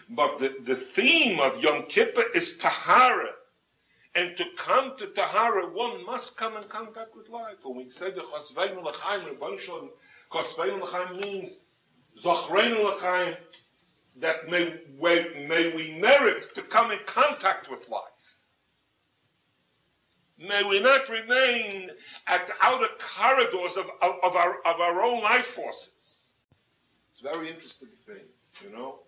But 0.09 0.39
the, 0.39 0.57
the 0.65 0.75
theme 0.75 1.41
of 1.41 1.63
Yom 1.63 1.85
Kippur 1.85 2.25
is 2.35 2.57
Tahara. 2.59 3.31
And 4.15 4.37
to 4.39 4.47
come 4.57 4.97
to 4.97 5.09
Tahara, 5.09 5.67
one 5.75 6.05
must 6.07 6.39
come 6.39 6.57
in 6.57 6.63
contact 6.65 7.15
with 7.15 7.29
life. 7.29 7.57
When 7.65 7.77
we 7.77 7.91
say 7.91 8.11
the 8.11 8.23
Chosveinu 8.23 8.83
L'chaim, 8.83 9.37
Chosveinu 10.31 10.83
L'chaim 10.83 11.21
means 11.21 11.65
Zochreinu 12.17 12.97
L'chaim, 12.97 13.37
that 14.19 14.49
may, 14.49 14.81
may 14.99 15.77
we 15.77 15.99
merit 16.01 16.55
to 16.55 16.63
come 16.63 16.91
in 16.93 16.99
contact 17.05 17.69
with 17.71 17.91
life. 17.91 18.16
May 20.39 20.63
we 20.65 20.81
not 20.81 21.09
remain 21.09 21.91
at 22.27 22.47
the 22.47 22.55
outer 22.61 22.89
corridors 22.99 23.77
of, 23.77 23.87
of, 24.03 24.17
of, 24.23 24.37
our, 24.37 24.59
of 24.67 24.81
our 24.81 25.03
own 25.03 25.23
life 25.23 25.47
forces. 25.47 26.33
It's 27.11 27.21
a 27.23 27.25
very 27.25 27.49
interesting 27.49 27.89
thing, 28.07 28.25
you 28.63 28.71
know. 28.77 29.01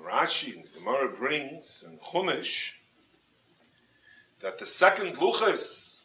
Rashi 0.00 0.56
and 0.56 0.64
Gemara 0.74 1.08
brings 1.08 1.84
and 1.86 2.00
Chumash 2.00 2.72
that 4.40 4.58
the 4.58 4.66
second 4.66 5.16
luchas, 5.16 6.02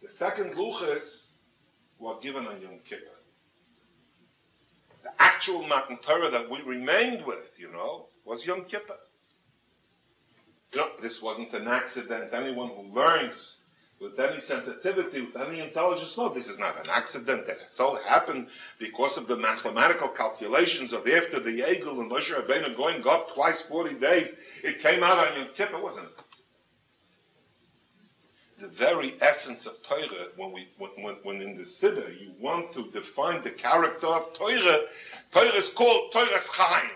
the 0.00 0.08
second 0.08 0.54
luchas 0.54 1.38
were 1.98 2.14
given 2.20 2.46
on 2.46 2.60
Yom 2.60 2.78
Kippur. 2.88 3.02
The 5.02 5.10
actual 5.18 5.66
Matan 5.66 5.96
Torah 5.96 6.30
that 6.30 6.48
we 6.48 6.60
remained 6.62 7.26
with, 7.26 7.56
you 7.58 7.72
know, 7.72 8.06
was 8.24 8.46
Yom 8.46 8.64
Kippur. 8.64 8.96
Know, 10.76 10.88
this 11.00 11.22
wasn't 11.22 11.52
an 11.52 11.68
accident. 11.68 12.32
Anyone 12.32 12.68
who 12.68 12.92
learns 12.92 13.62
with 14.00 14.18
any 14.18 14.40
sensitivity, 14.40 15.20
with 15.20 15.36
any 15.36 15.60
intelligence, 15.60 16.18
no, 16.18 16.28
this 16.28 16.48
is 16.48 16.58
not 16.58 16.82
an 16.82 16.90
accident. 16.90 17.46
That 17.46 17.70
so 17.70 17.94
happened 18.06 18.48
because 18.78 19.16
of 19.16 19.28
the 19.28 19.36
mathematical 19.36 20.08
calculations 20.08 20.92
of 20.92 21.06
after 21.08 21.38
the 21.38 21.60
Egel 21.60 22.00
and 22.00 22.10
Moshe 22.10 22.32
Rabbeinu 22.32 22.76
going 22.76 23.06
up 23.06 23.34
twice 23.34 23.62
40 23.62 23.94
days, 23.94 24.38
it 24.62 24.80
came 24.80 25.04
out 25.04 25.18
on 25.18 25.38
Yom 25.38 25.48
Kippur. 25.54 25.76
It 25.76 25.82
wasn't 25.82 26.08
the 28.58 28.68
very 28.68 29.14
essence 29.20 29.66
of 29.66 29.82
Torah, 29.82 30.28
when, 30.36 30.50
we, 30.50 30.66
when, 30.78 31.14
when 31.22 31.40
in 31.40 31.56
the 31.56 31.62
Siddur 31.62 32.20
you 32.20 32.32
want 32.40 32.72
to 32.72 32.90
define 32.92 33.42
the 33.42 33.50
character 33.50 34.06
of 34.06 34.32
Torah, 34.32 34.80
Torah 35.32 35.54
is 35.54 35.72
called 35.72 36.12
Toras 36.12 36.48
Chaim 36.50 36.90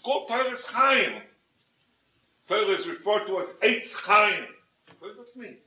called 0.00 0.28
Toras 0.28 0.70
Chaim. 0.70 1.22
Torah 2.48 2.60
is 2.68 2.88
referred 2.88 3.26
to 3.26 3.38
as 3.38 3.54
Eitz 3.62 3.96
Chaim. 4.04 4.46
What 4.98 5.08
does 5.08 5.16
that 5.16 5.36
mean? 5.36 5.58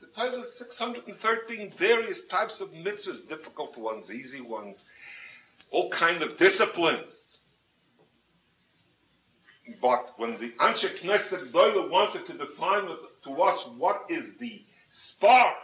The 0.00 0.06
Torah 0.08 0.40
is 0.40 0.58
613 0.58 1.70
various 1.72 2.26
types 2.26 2.60
of 2.60 2.72
mitzvahs, 2.72 3.28
difficult 3.28 3.76
ones, 3.76 4.12
easy 4.14 4.40
ones, 4.40 4.86
all 5.70 5.90
kind 5.90 6.22
of 6.22 6.36
disciplines. 6.36 7.38
But 9.82 10.12
when 10.16 10.32
the 10.38 10.50
Anshe 10.58 10.88
Knesset 11.00 11.52
Doyle 11.52 11.88
wanted 11.88 12.24
to 12.26 12.38
define 12.38 12.88
to 13.24 13.42
us 13.42 13.66
what 13.78 14.04
is 14.08 14.36
the 14.36 14.62
spark, 14.90 15.56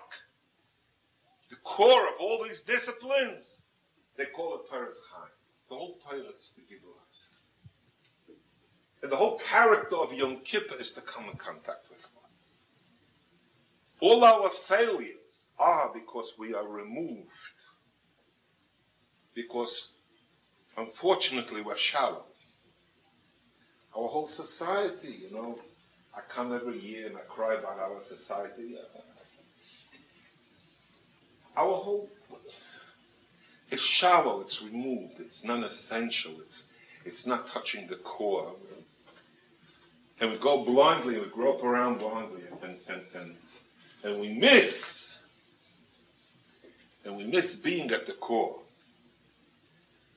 the 1.50 1.56
core 1.56 2.08
of 2.08 2.14
all 2.20 2.42
these 2.42 2.62
disciplines, 2.62 3.66
they 4.16 4.24
call 4.26 4.56
it 4.56 4.70
Toras 4.70 4.98
Chaim. 5.12 5.31
The 5.72 5.78
whole 5.78 5.96
Torah 6.06 6.20
is 6.38 6.52
to 6.56 6.60
give. 6.68 6.80
And 9.02 9.10
the 9.10 9.16
whole 9.16 9.38
character 9.38 9.96
of 9.96 10.12
Yom 10.12 10.36
Kippur 10.44 10.76
is 10.78 10.92
to 10.92 11.00
come 11.00 11.24
in 11.30 11.36
contact 11.38 11.88
with 11.88 12.10
God. 12.14 12.30
All 14.00 14.22
our 14.22 14.50
failures 14.50 15.46
are 15.58 15.90
because 15.94 16.34
we 16.38 16.52
are 16.52 16.68
removed. 16.68 17.30
Because, 19.34 19.94
unfortunately, 20.76 21.62
we're 21.62 21.78
shallow. 21.78 22.26
Our 23.96 24.08
whole 24.08 24.26
society, 24.26 25.14
you 25.22 25.34
know, 25.34 25.58
I 26.14 26.20
come 26.28 26.52
every 26.52 26.78
year 26.80 27.06
and 27.06 27.16
I 27.16 27.22
cry 27.22 27.54
about 27.54 27.78
our 27.78 28.02
society. 28.02 28.76
Our 31.56 31.76
whole 31.76 32.10
it's 33.72 33.82
shallow, 33.82 34.42
it's 34.42 34.62
removed, 34.62 35.18
it's 35.18 35.44
non-essential, 35.44 36.32
it's, 36.40 36.68
it's 37.06 37.26
not 37.26 37.48
touching 37.48 37.86
the 37.86 37.96
core. 37.96 38.52
And 40.20 40.30
we 40.30 40.36
go 40.36 40.62
blindly, 40.62 41.18
we 41.18 41.26
grope 41.28 41.64
around 41.64 41.98
blindly, 41.98 42.42
and, 42.62 42.76
and, 42.88 43.02
and, 43.14 43.34
and 44.04 44.20
we 44.20 44.34
miss, 44.34 45.24
and 47.06 47.16
we 47.16 47.24
miss 47.24 47.54
being 47.56 47.90
at 47.92 48.06
the 48.06 48.12
core. 48.12 48.60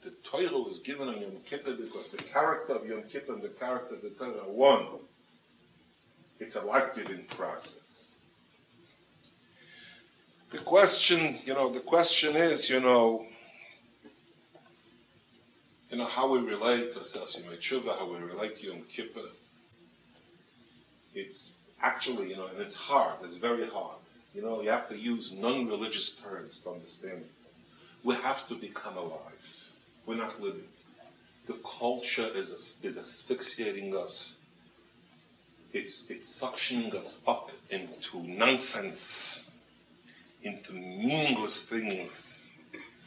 The 0.03 0.11
Torah 0.25 0.61
was 0.61 0.79
given 0.79 1.07
on 1.07 1.19
Yom 1.19 1.31
Kippur 1.45 1.73
because 1.73 2.11
the 2.11 2.21
character 2.21 2.73
of 2.73 2.85
Yom 2.85 3.03
Kippur 3.03 3.33
and 3.33 3.41
the 3.41 3.47
character 3.47 3.95
of 3.95 4.01
the 4.01 4.09
Torah 4.09 4.31
are 4.31 4.51
one. 4.51 4.85
It's 6.41 6.57
a 6.57 6.61
life-giving 6.65 7.23
process. 7.27 8.25
The 10.51 10.57
question, 10.59 11.37
you 11.45 11.53
know, 11.53 11.69
the 11.69 11.79
question 11.79 12.35
is, 12.35 12.69
you 12.69 12.81
know, 12.81 13.25
you 15.95 16.01
know, 16.01 16.07
how 16.07 16.29
we 16.29 16.39
relate 16.39 16.91
to 16.91 16.99
Asas 16.99 17.41
Tshuva, 17.61 17.97
how 17.97 18.05
we 18.05 18.17
relate 18.19 18.57
to 18.57 18.67
Yom 18.67 18.81
Kippur, 18.89 19.29
it's 21.13 21.59
actually, 21.81 22.31
you 22.31 22.35
know, 22.35 22.47
and 22.47 22.59
it's 22.59 22.75
hard, 22.75 23.15
it's 23.23 23.37
very 23.37 23.65
hard. 23.65 23.95
You 24.33 24.41
know, 24.41 24.61
you 24.61 24.71
have 24.71 24.89
to 24.89 24.97
use 24.97 25.31
non-religious 25.31 26.17
terms 26.17 26.59
to 26.63 26.71
understand 26.71 27.19
it. 27.19 27.27
We 28.03 28.15
have 28.15 28.45
to 28.49 28.55
become 28.55 28.97
alive. 28.97 29.71
We're 30.05 30.17
not 30.17 30.41
living. 30.41 30.67
The 31.45 31.57
culture 31.63 32.27
is, 32.35 32.77
is 32.83 32.97
asphyxiating 32.97 33.95
us. 33.95 34.35
It's, 35.71 36.11
it's 36.11 36.27
suctioning 36.27 36.93
us 36.93 37.21
up 37.25 37.51
into 37.69 38.21
nonsense, 38.21 39.49
into 40.43 40.73
meaningless 40.73 41.65
things, 41.69 42.49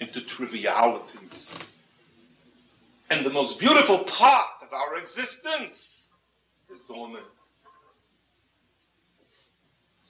into 0.00 0.22
trivialities 0.22 1.77
and 3.10 3.24
the 3.24 3.30
most 3.30 3.58
beautiful 3.58 3.98
part 3.98 4.62
of 4.62 4.72
our 4.72 4.98
existence 4.98 6.10
is 6.70 6.80
dormant. 6.82 7.24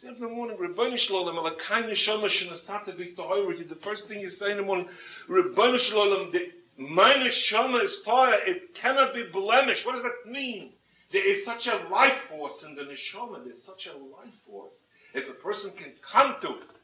Every 0.06 0.30
morning, 0.30 0.96
Shalom, 0.96 1.34
the 1.34 3.76
first 3.80 4.08
thing 4.08 4.20
you 4.20 4.28
say 4.28 4.52
in 4.52 4.58
the 4.58 4.62
morning, 4.62 4.88
Rebbeinu 5.28 5.78
Shalom, 5.78 6.30
the 6.30 6.52
my 6.76 7.12
neshama 7.14 7.80
is 7.80 8.02
Torah, 8.02 8.36
it 8.46 8.74
cannot 8.74 9.12
be 9.12 9.24
blemished. 9.24 9.84
What 9.84 9.96
does 9.96 10.04
that 10.04 10.30
mean? 10.30 10.72
There 11.10 11.26
is 11.26 11.44
such 11.44 11.66
a 11.66 11.88
life 11.88 12.12
force 12.12 12.64
in 12.64 12.76
the 12.76 12.82
neshama, 12.82 13.44
there's 13.44 13.62
such 13.62 13.88
a 13.88 13.96
life 13.96 14.34
force. 14.46 14.86
If 15.14 15.28
a 15.28 15.32
person 15.32 15.72
can 15.76 15.92
come 16.00 16.36
to 16.40 16.48
it, 16.48 16.80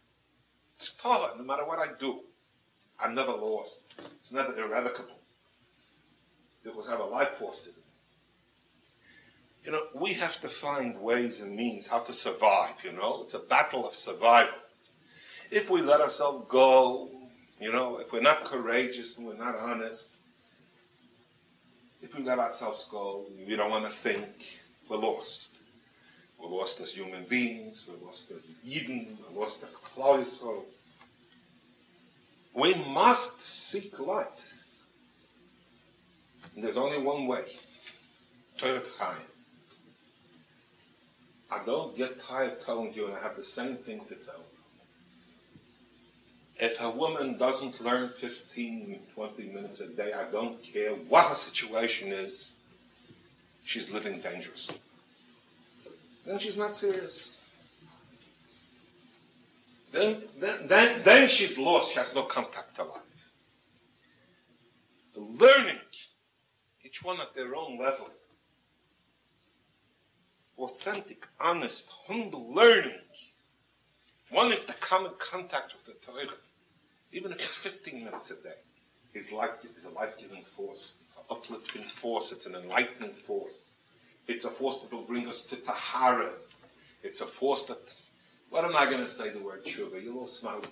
it's 0.77 0.91
Torah, 0.95 1.37
no 1.39 1.45
matter 1.45 1.65
what 1.65 1.79
I 1.79 1.93
do. 2.01 2.21
I'm 2.99 3.15
never 3.15 3.33
lost. 3.33 3.93
It's 4.19 4.33
never 4.33 4.59
irrevocable 4.59 5.14
was 6.73 6.89
have 6.89 7.01
a 7.01 7.05
life 7.05 7.29
force 7.31 7.67
in 7.67 7.73
it. 7.73 7.85
You 9.67 9.73
know, 9.73 9.87
we 9.95 10.13
have 10.15 10.41
to 10.43 10.49
find 10.49 11.01
ways 11.01 11.41
and 11.41 11.57
means 11.57 11.87
how 11.87 11.99
to 12.01 12.13
survive, 12.13 12.75
you 12.85 12.93
know. 12.93 13.23
It's 13.23 13.35
a 13.35 13.39
battle 13.39 13.87
of 13.87 13.95
survival. 13.95 14.59
If 15.51 15.71
we 15.71 15.81
let 15.81 16.01
ourselves 16.01 16.47
go, 16.49 17.11
you 17.61 17.73
know, 17.73 17.99
if 17.99 18.13
we're 18.13 18.21
not 18.21 18.45
courageous 18.45 19.17
and 19.17 19.27
we're 19.27 19.37
not 19.37 19.57
honest, 19.57 20.17
if 22.03 22.15
we 22.15 22.23
let 22.23 22.39
ourselves 22.39 22.89
go, 22.91 23.25
we 23.47 23.57
don't 23.57 23.71
want 23.71 23.85
to 23.85 23.91
think, 23.91 24.59
we're 24.89 24.99
lost. 24.99 25.59
We're 26.39 26.49
lost 26.49 26.81
as 26.81 26.93
human 26.93 27.25
beings, 27.25 27.89
we're 27.89 28.07
lost 28.07 28.31
as 28.33 28.55
Yidden, 28.67 29.17
we're 29.33 29.41
lost 29.41 29.63
as 29.63 29.77
Klal 29.77 30.63
We 32.55 32.75
must 32.93 33.41
seek 33.41 33.99
life. 33.99 34.54
And 36.55 36.65
there's 36.65 36.77
only 36.77 36.99
one 36.99 37.27
way. 37.27 37.45
Toras 38.59 38.99
Chaim. 38.99 39.17
I 41.51 41.65
don't 41.65 41.97
get 41.97 42.21
tired 42.21 42.61
telling 42.65 42.93
you, 42.95 43.07
and 43.07 43.15
I 43.15 43.21
have 43.21 43.37
the 43.37 43.45
same 43.45 43.77
thing 43.77 44.01
to 44.09 44.15
tell 44.15 44.45
If 46.57 46.81
a 46.81 46.91
woman 46.91 47.37
doesn't 47.39 47.81
learn 47.81 48.09
15, 48.09 49.01
20 49.15 49.43
minutes 49.49 49.81
a 49.81 49.89
day, 49.89 50.13
I 50.13 50.31
don't 50.31 50.63
care 50.63 50.91
what 50.93 51.29
her 51.29 51.35
situation 51.35 52.13
is, 52.13 52.61
she's 53.65 53.93
living 53.93 54.21
dangerously. 54.21 54.79
Then 56.27 56.39
she's 56.39 56.57
not 56.57 56.77
serious. 56.77 57.41
Then, 59.93 60.23
then, 60.41 60.67
then, 60.67 61.03
then 61.05 61.29
she's 61.29 61.57
lost. 61.59 61.93
She 61.93 61.99
has 61.99 62.15
no 62.15 62.23
contact 62.23 62.77
to 62.77 62.85
life. 62.85 63.01
Learning, 65.17 65.79
one 67.05 67.21
at 67.21 67.35
their 67.35 67.55
own 67.55 67.79
level, 67.79 68.11
authentic, 70.59 71.27
honest, 71.39 71.93
humble 72.07 72.53
learning, 72.53 73.01
wanting 74.31 74.59
to 74.67 74.73
come 74.75 75.05
in 75.05 75.13
contact 75.19 75.75
with 75.75 75.85
the 75.85 76.07
Torah, 76.07 76.27
even 77.13 77.31
if 77.31 77.39
it's 77.39 77.57
15 77.57 78.05
minutes 78.05 78.31
a 78.31 78.43
day, 78.43 78.55
is, 79.13 79.31
life, 79.31 79.51
is 79.77 79.85
a 79.85 79.91
life-giving 79.91 80.43
force. 80.43 81.03
It's 81.07 81.17
an 81.17 81.23
uplifting 81.31 81.85
force. 81.85 82.33
It's 82.33 82.47
an 82.47 82.55
enlightening 82.57 83.13
force. 83.13 83.75
It's 84.27 84.45
a 84.45 84.51
force 84.51 84.81
that 84.83 84.95
will 84.95 85.03
bring 85.05 85.29
us 85.29 85.45
to 85.47 85.57
Tahara. 85.57 86.31
It's 87.03 87.21
a 87.21 87.27
force 87.27 87.67
that, 87.67 87.79
what 88.51 88.65
am 88.65 88.75
I 88.75 88.87
going 88.87 89.03
to 89.03 89.07
say 89.07 89.31
the 89.31 89.39
word 89.39 89.67
sugar? 89.67 90.01
You'll 90.01 90.19
all 90.19 90.27
smile. 90.27 90.63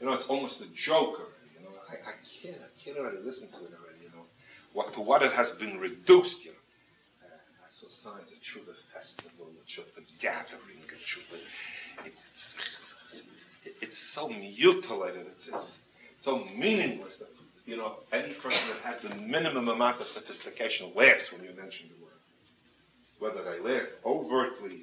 You 0.00 0.06
know, 0.06 0.12
it's 0.12 0.28
almost 0.28 0.62
a 0.62 0.72
joker. 0.74 1.28
You 1.56 1.64
know, 1.64 1.72
I, 1.88 1.94
I 1.94 2.14
can't, 2.42 2.56
I 2.56 2.82
can't 2.82 2.98
already 2.98 3.18
listen 3.24 3.48
to 3.48 3.56
it 3.64 3.72
already. 3.80 3.93
What, 4.74 4.92
to 4.94 5.00
what 5.00 5.22
it 5.22 5.32
has 5.32 5.52
been 5.52 5.78
reduced, 5.78 6.44
you 6.44 6.50
know. 6.50 7.26
Uh, 7.26 7.68
saw 7.68 7.88
signs 7.88 8.32
of 8.32 8.38
Tshuva 8.40 8.74
Festival, 8.92 9.46
a 9.46 9.66
Tshuva 9.66 10.02
Gathering, 10.20 10.82
a 10.90 10.94
Tshuva. 10.94 11.38
It, 12.04 12.12
it's, 12.26 12.56
it's, 12.58 13.28
it's, 13.80 13.96
so 13.96 14.28
mutilated, 14.28 15.26
it's, 15.26 15.48
it's 15.48 15.80
so 16.18 16.44
meaningless 16.56 17.20
that 17.20 17.28
you 17.66 17.76
know, 17.76 17.96
any 18.12 18.32
person 18.34 18.74
that 18.74 18.82
has 18.86 19.00
the 19.00 19.14
minimum 19.16 19.68
amount 19.68 20.00
of 20.00 20.08
sophistication 20.08 20.90
laughs 20.94 21.32
when 21.32 21.42
you 21.44 21.52
mention 21.56 21.88
the 21.88 22.04
word. 22.04 22.12
Whether 23.18 23.50
they 23.50 23.60
laugh 23.60 23.88
overtly 24.04 24.82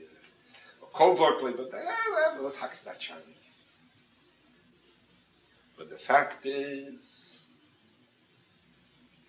or 0.81 0.87
covertly, 0.95 1.53
but 1.55 1.71
eh, 1.73 2.39
let's 2.39 2.57
hacks 2.57 2.83
that 2.85 2.99
Chinese. 2.99 3.25
But 5.77 5.89
the 5.89 5.97
fact 5.97 6.45
is, 6.45 7.40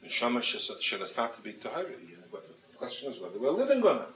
Neshama 0.05 0.43
should 0.43 1.01
have 1.01 1.37
to 1.37 1.43
be 1.43 1.53
Tahiri. 1.53 2.13
The 2.31 2.77
question 2.77 3.11
is 3.11 3.21
whether 3.21 3.39
we're 3.39 3.51
living 3.51 3.83
or 3.83 3.95
not. 3.95 4.11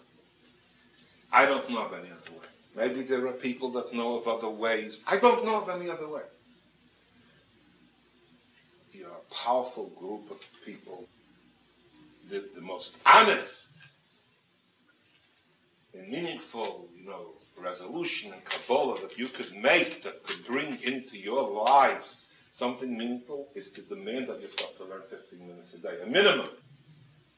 I 1.33 1.46
don't 1.46 1.68
know 1.70 1.85
of 1.87 1.92
any 1.92 2.11
other 2.11 2.33
way. 2.33 2.46
Maybe 2.77 3.03
there 3.03 3.27
are 3.27 3.33
people 3.33 3.70
that 3.70 3.94
know 3.94 4.16
of 4.16 4.29
other 4.29 4.49
ways. 4.49 5.05
I 5.09 5.16
don't 5.16 5.44
know 5.44 5.57
of 5.62 5.68
any 5.68 5.88
other 5.88 6.09
way 6.09 6.22
You're 8.92 9.09
a 9.09 9.35
powerful 9.35 9.88
group 9.99 10.31
of 10.31 10.40
people, 10.64 11.07
the, 12.31 12.44
the 12.55 12.61
most 12.61 12.99
honest 13.07 13.79
and 15.94 16.09
meaningful, 16.09 16.88
you 16.94 17.09
know, 17.09 17.33
resolution 17.59 18.33
and 18.33 18.44
Kabbalah 18.44 19.01
that 19.01 19.16
you 19.16 19.29
could 19.29 19.55
make 19.57 20.03
that 20.03 20.22
could 20.25 20.44
bring 20.46 20.79
into 20.83 21.16
your 21.16 21.49
lives 21.64 22.33
something 22.57 22.97
meaningful 22.97 23.47
is 23.55 23.71
to 23.71 23.83
demand 23.83 24.31
of 24.31 24.40
yourself 24.40 24.75
to 24.79 24.85
learn 24.85 25.03
15 25.11 25.47
minutes 25.47 25.75
a 25.75 25.83
day, 25.83 25.95
a 26.03 26.07
minimum. 26.07 26.49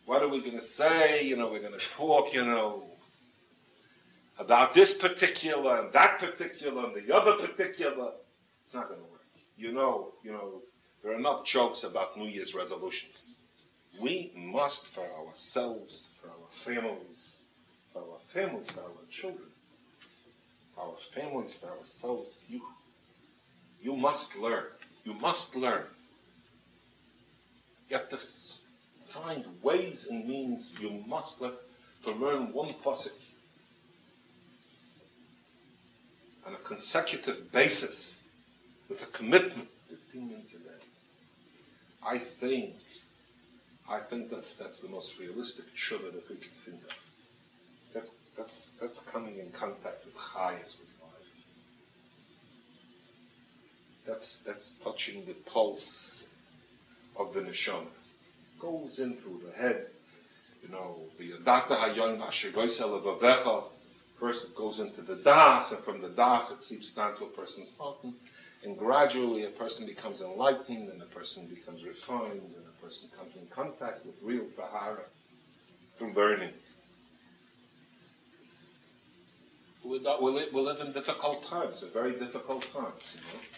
What 0.06 0.22
are 0.22 0.28
we 0.28 0.38
going 0.38 0.52
to 0.52 0.60
say? 0.60 1.24
You 1.24 1.36
know, 1.36 1.50
we're 1.50 1.58
going 1.58 1.76
to 1.76 1.86
talk, 1.90 2.32
you 2.32 2.46
know, 2.46 2.84
about 4.38 4.74
this 4.74 4.96
particular 4.96 5.80
and 5.80 5.92
that 5.92 6.20
particular 6.20 6.86
and 6.86 6.94
the 6.94 7.12
other 7.12 7.32
particular. 7.44 8.12
It's 8.62 8.76
not 8.76 8.86
going 8.86 9.00
to 9.00 9.06
work. 9.06 9.26
You 9.56 9.72
know, 9.72 10.12
you 10.22 10.30
know, 10.30 10.62
there 11.02 11.10
are 11.10 11.18
enough 11.18 11.44
jokes 11.44 11.82
about 11.82 12.16
New 12.16 12.28
Year's 12.28 12.54
resolutions. 12.54 13.40
We 14.00 14.30
must, 14.36 14.94
for 14.94 15.04
ourselves, 15.26 16.10
for 16.22 16.28
our 16.28 16.48
families, 16.52 17.46
for 17.92 18.02
our 18.02 18.20
families, 18.28 18.70
for 18.70 18.82
our 18.82 19.04
children, 19.10 19.48
for 20.76 20.84
our 20.84 20.96
families, 20.96 21.56
for 21.56 21.76
ourselves, 21.76 22.44
you, 22.48 22.62
you 23.82 23.96
must 23.96 24.38
learn. 24.38 24.77
You 25.08 25.14
must 25.14 25.56
learn. 25.56 25.84
You 27.88 27.96
have 27.96 28.10
to 28.10 28.18
find 28.18 29.42
ways 29.62 30.08
and 30.10 30.28
means. 30.28 30.78
You 30.82 31.02
must 31.08 31.40
learn 31.40 31.54
to 32.04 32.10
learn 32.10 32.52
one 32.52 32.74
pasuk 32.84 33.18
on 36.46 36.52
a 36.52 36.58
consecutive 36.58 37.50
basis 37.52 38.28
with 38.90 39.02
a 39.02 39.06
commitment, 39.06 39.68
15 39.88 40.28
minutes 40.28 40.52
a 40.52 40.58
day. 40.58 40.84
I 42.06 42.18
think, 42.18 42.74
I 43.88 44.00
think 44.00 44.28
that's 44.28 44.56
that's 44.56 44.82
the 44.82 44.90
most 44.90 45.18
realistic 45.18 45.64
tshuva 45.74 46.12
that 46.12 46.28
we 46.28 46.36
can 46.36 46.52
think 46.66 46.82
of. 46.82 46.96
That's 47.94 48.12
that's 48.36 48.72
that's 48.78 49.00
coming 49.00 49.38
in 49.38 49.50
contact 49.52 50.04
with 50.04 50.16
chayas, 50.16 50.82
That's 54.08 54.38
that's 54.38 54.72
touching 54.82 55.26
the 55.26 55.34
pulse 55.34 56.34
of 57.14 57.34
the 57.34 57.42
neshama. 57.42 57.90
Goes 58.58 59.00
in 59.00 59.16
through 59.16 59.42
the 59.44 59.52
head. 59.52 59.84
You 60.62 60.70
know, 60.70 61.02
the 61.18 61.32
adata 61.32 61.76
hayon 61.76 62.18
ashegoisel 62.26 63.64
First 64.18 64.48
it 64.48 64.54
goes 64.54 64.80
into 64.80 65.02
the 65.02 65.14
das, 65.16 65.72
and 65.72 65.84
from 65.84 66.00
the 66.00 66.08
das 66.08 66.50
it 66.50 66.62
seeps 66.62 66.94
down 66.94 67.16
to 67.18 67.24
a 67.24 67.28
person's 67.28 67.76
heart. 67.76 67.98
And 68.64 68.78
gradually 68.78 69.44
a 69.44 69.50
person 69.50 69.86
becomes 69.86 70.22
enlightened 70.22 70.88
and 70.88 71.02
a 71.02 71.06
person 71.06 71.46
becomes 71.46 71.84
refined 71.84 72.40
and 72.40 72.66
a 72.66 72.82
person 72.84 73.10
comes 73.14 73.36
in 73.36 73.46
contact 73.48 74.06
with 74.06 74.16
real 74.22 74.46
Tahara 74.56 75.04
through 75.96 76.14
learning. 76.14 76.54
We 79.84 79.98
live 79.98 80.80
in 80.80 80.92
difficult 80.92 81.44
times, 81.44 81.82
very 81.82 82.12
difficult 82.12 82.62
times, 82.72 83.14
you 83.14 83.20
know. 83.20 83.57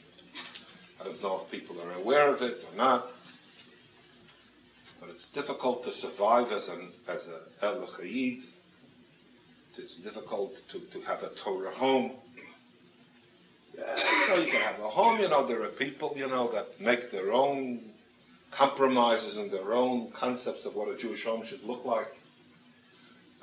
I 1.00 1.04
don't 1.04 1.22
know 1.22 1.36
if 1.36 1.50
people 1.50 1.76
are 1.80 1.92
aware 1.94 2.28
of 2.28 2.42
it 2.42 2.62
or 2.70 2.76
not, 2.76 3.10
but 5.00 5.08
it's 5.08 5.28
difficult 5.28 5.84
to 5.84 5.92
survive 5.92 6.52
as 6.52 6.68
an 6.68 6.92
as 7.08 7.28
a 7.28 7.40
El 7.64 7.86
Chayid. 7.86 8.42
It's 9.78 9.96
difficult 9.96 10.60
to, 10.68 10.78
to 10.78 11.00
have 11.02 11.22
a 11.22 11.28
Torah 11.28 11.70
home 11.70 12.12
you 13.76 14.28
know, 14.28 14.34
you 14.36 14.50
can 14.50 14.60
have 14.60 14.78
a 14.80 14.88
home, 14.88 15.20
you 15.20 15.28
know, 15.28 15.46
there 15.46 15.62
are 15.62 15.68
people, 15.68 16.12
you 16.16 16.28
know, 16.28 16.48
that 16.48 16.80
make 16.80 17.10
their 17.10 17.32
own 17.32 17.80
compromises 18.50 19.36
and 19.36 19.50
their 19.50 19.74
own 19.74 20.10
concepts 20.10 20.66
of 20.66 20.74
what 20.74 20.88
a 20.92 20.96
Jewish 20.96 21.24
home 21.24 21.44
should 21.44 21.62
look 21.64 21.84
like. 21.84 22.12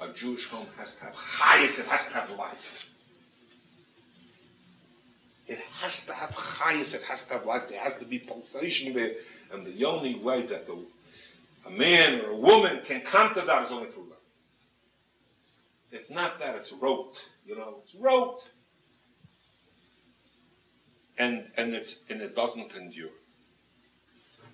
A 0.02 0.10
Jewish 0.10 0.48
home 0.48 0.67
has 0.78 0.96
to 0.98 1.06
have 1.06 1.15
chayes, 1.15 1.80
it 1.80 1.88
has 1.88 2.10
to 2.10 2.15
have 2.15 2.30
life. 2.32 2.91
It 5.48 5.60
has 5.80 6.06
to 6.08 6.14
have 6.14 6.32
chayes, 6.32 6.94
it 6.94 7.04
has 7.04 7.26
to 7.28 7.34
have 7.34 7.46
life, 7.46 7.70
there 7.70 7.80
has 7.80 7.96
to 7.98 8.06
be 8.06 8.20
pulsation 8.20 8.94
there. 8.94 9.12
And 9.54 9.66
the 9.66 9.86
only 9.86 10.16
way 10.16 10.42
that 10.44 10.66
the, 10.66 10.78
a 11.66 11.70
man 11.70 12.22
or 12.22 12.32
a 12.32 12.36
woman 12.36 12.82
can 12.86 13.02
come 13.02 13.34
to 13.34 13.42
that 13.42 13.66
is 13.66 13.72
only 13.72 13.88
through 13.88 14.04
love. 14.10 14.18
If 15.92 16.10
not 16.10 16.40
that, 16.40 16.56
it's 16.56 16.74
rote. 16.74 17.30
You 17.46 17.56
know, 17.56 17.82
it's 17.84 17.96
rote 17.96 18.46
and 21.18 21.46
and 21.58 21.74
it's 21.74 22.06
and 22.10 22.22
it 22.22 22.36
doesn't 22.36 22.76
endure. 22.76 23.10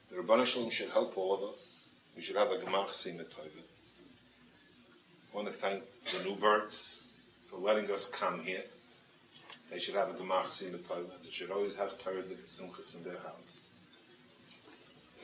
The 0.10 0.18
Rabbanah 0.18 0.46
Shalom 0.46 0.70
should 0.70 0.90
help 0.90 1.18
all 1.18 1.34
of 1.34 1.44
us. 1.52 1.90
We 2.16 2.22
should 2.22 2.36
have 2.36 2.52
a 2.52 2.58
Gemach 2.58 2.90
Simet 2.90 3.34
I 3.40 5.36
want 5.36 5.48
to 5.48 5.54
thank 5.54 5.84
the 6.06 6.30
Newbergs 6.30 7.02
for 7.50 7.58
letting 7.58 7.90
us 7.90 8.10
come 8.10 8.40
here. 8.40 8.62
They 9.74 9.80
should 9.80 9.96
have 9.96 10.10
a 10.10 10.14
Gemach 10.14 10.46
Simet 10.46 11.24
They 11.24 11.32
should 11.32 11.50
always 11.50 11.76
have 11.78 11.98
Torah 11.98 12.22
Simchas 12.22 12.96
in 12.96 13.04
their 13.04 13.20
house. 13.24 13.72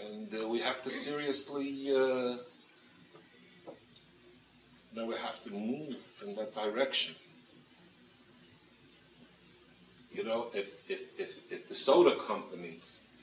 And 0.03 0.33
uh, 0.33 0.47
we 0.47 0.59
have 0.59 0.81
to 0.81 0.89
seriously, 0.89 1.91
uh, 1.95 2.37
know, 4.95 5.05
we 5.05 5.15
have 5.17 5.43
to 5.43 5.51
move 5.51 6.23
in 6.25 6.33
that 6.33 6.55
direction. 6.55 7.13
You 10.11 10.23
know, 10.23 10.47
if, 10.55 10.89
if, 10.89 11.19
if, 11.19 11.51
if 11.51 11.69
the 11.69 11.75
soda 11.75 12.15
company, 12.15 12.79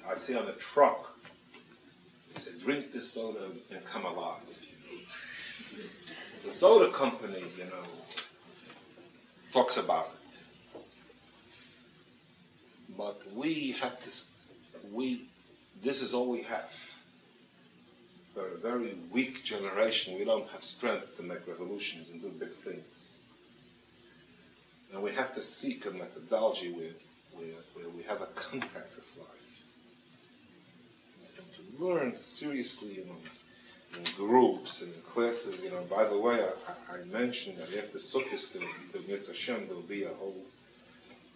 I 0.08 0.14
see 0.14 0.36
on 0.36 0.46
a 0.46 0.52
truck, 0.52 1.12
they 2.32 2.40
say, 2.40 2.52
drink 2.62 2.92
this 2.92 3.10
soda 3.12 3.46
and 3.72 3.84
come 3.84 4.04
alive. 4.04 4.42
The 6.44 6.52
soda 6.52 6.92
company, 6.92 7.42
you 7.58 7.64
know, 7.64 7.84
talks 9.52 9.78
about 9.78 10.10
it. 10.14 10.15
But 12.96 13.20
we 13.34 13.72
have 13.72 14.02
to, 14.02 14.94
we, 14.94 15.22
this 15.82 16.02
is 16.02 16.14
all 16.14 16.30
we 16.30 16.42
have. 16.42 16.72
We're 18.34 18.54
a 18.54 18.58
very 18.58 18.94
weak 19.12 19.44
generation, 19.44 20.18
we 20.18 20.24
don't 20.24 20.48
have 20.50 20.62
strength 20.62 21.16
to 21.16 21.22
make 21.22 21.46
revolutions 21.48 22.10
and 22.10 22.20
do 22.20 22.28
big 22.38 22.50
things. 22.50 23.22
And 24.92 25.02
we 25.02 25.10
have 25.12 25.34
to 25.34 25.42
seek 25.42 25.86
a 25.86 25.90
methodology 25.90 26.72
where 26.72 26.92
where, 27.38 27.48
where 27.74 27.88
we 27.90 28.02
have 28.04 28.20
a 28.20 28.26
contact 28.34 28.96
with 28.96 29.18
life. 29.18 29.62
And 31.38 31.46
to 31.54 31.84
learn 31.84 32.14
seriously, 32.14 32.94
you 32.94 33.04
know, 33.04 33.16
in 33.98 34.04
groups 34.16 34.82
and 34.82 34.94
in 34.94 35.00
classes, 35.02 35.62
you 35.64 35.70
know. 35.70 35.82
By 35.84 36.04
the 36.04 36.18
way, 36.18 36.40
I, 36.40 36.96
I 36.96 37.04
mentioned 37.06 37.56
that 37.58 37.76
after 37.76 37.98
Sukkot, 37.98 38.54
will 38.54 39.00
be, 39.02 39.12
Hashem, 39.12 39.66
there 39.66 39.76
will 39.76 39.82
be 39.82 40.04
a 40.04 40.08
whole 40.08 40.36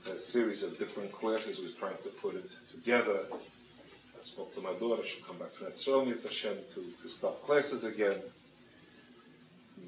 a 0.07 0.19
series 0.19 0.63
of 0.63 0.79
different 0.79 1.13
classes. 1.13 1.61
We're 1.61 1.79
trying 1.79 2.03
to 2.03 2.09
put 2.21 2.35
it 2.35 2.51
together. 2.71 3.27
I 3.33 4.23
spoke 4.23 4.55
to 4.55 4.61
my 4.61 4.73
daughter. 4.75 5.05
She'll 5.05 5.25
come 5.25 5.39
back 5.39 5.51
from 5.51 5.69
Israel, 5.69 6.05
Hashem, 6.05 6.57
to, 6.75 6.85
to 7.03 7.09
start 7.09 7.41
classes 7.43 7.85
again. 7.85 8.17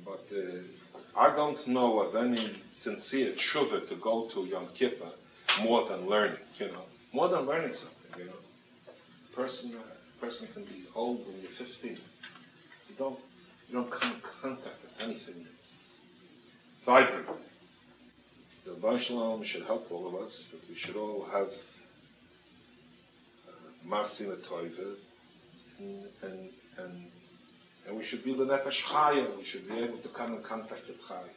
But 0.05 0.25
uh, 0.35 1.18
I 1.18 1.35
don't 1.35 1.66
know 1.68 2.01
of 2.01 2.16
any 2.16 2.46
sincere 2.68 3.31
tshuva 3.31 3.88
to 3.88 3.94
go 3.96 4.27
to 4.33 4.44
Yom 4.46 4.66
Kippur 4.75 5.11
more 5.62 5.87
than 5.87 6.07
learning, 6.07 6.38
you 6.59 6.66
know. 6.66 6.85
More 7.12 7.29
than 7.29 7.46
learning 7.46 7.75
something, 7.75 8.20
you 8.20 8.27
know. 8.27 8.40
Person, 9.35 9.72
uh, 9.77 10.20
person 10.20 10.48
can 10.53 10.64
be 10.64 10.85
old 10.94 11.18
when 11.27 11.40
you're 11.40 11.51
15. 11.51 11.90
You 11.92 12.94
don't, 12.98 13.18
you 13.68 13.75
don't 13.75 13.90
come 13.90 14.12
in 14.12 14.20
contact 14.20 14.77
with 14.83 15.03
anything 15.05 15.44
that's 15.44 16.14
vibrant. 16.85 17.29
The 18.64 18.75
Baal 18.75 18.96
Shalom 18.96 19.42
should 19.42 19.64
help 19.64 19.90
all 19.90 20.07
of 20.07 20.22
us, 20.22 20.48
that 20.48 20.68
we 20.68 20.77
should 20.77 20.96
all 20.96 21.25
have 21.33 21.51
uh, 23.48 23.53
uh, 23.88 24.94
and, 25.79 26.07
and, 26.22 26.51
and 26.79 27.11
and 27.87 27.96
we 27.96 28.05
should 28.05 28.22
be 28.25 28.33
the 28.33 28.44
nefesh 28.44 28.83
chaya. 28.83 29.37
We 29.37 29.44
should 29.44 29.68
be 29.68 29.81
able 29.81 29.98
to 29.98 30.09
come 30.09 30.35
in 30.35 30.42
contact 30.42 30.87
with 30.87 31.03
chaya. 31.03 31.29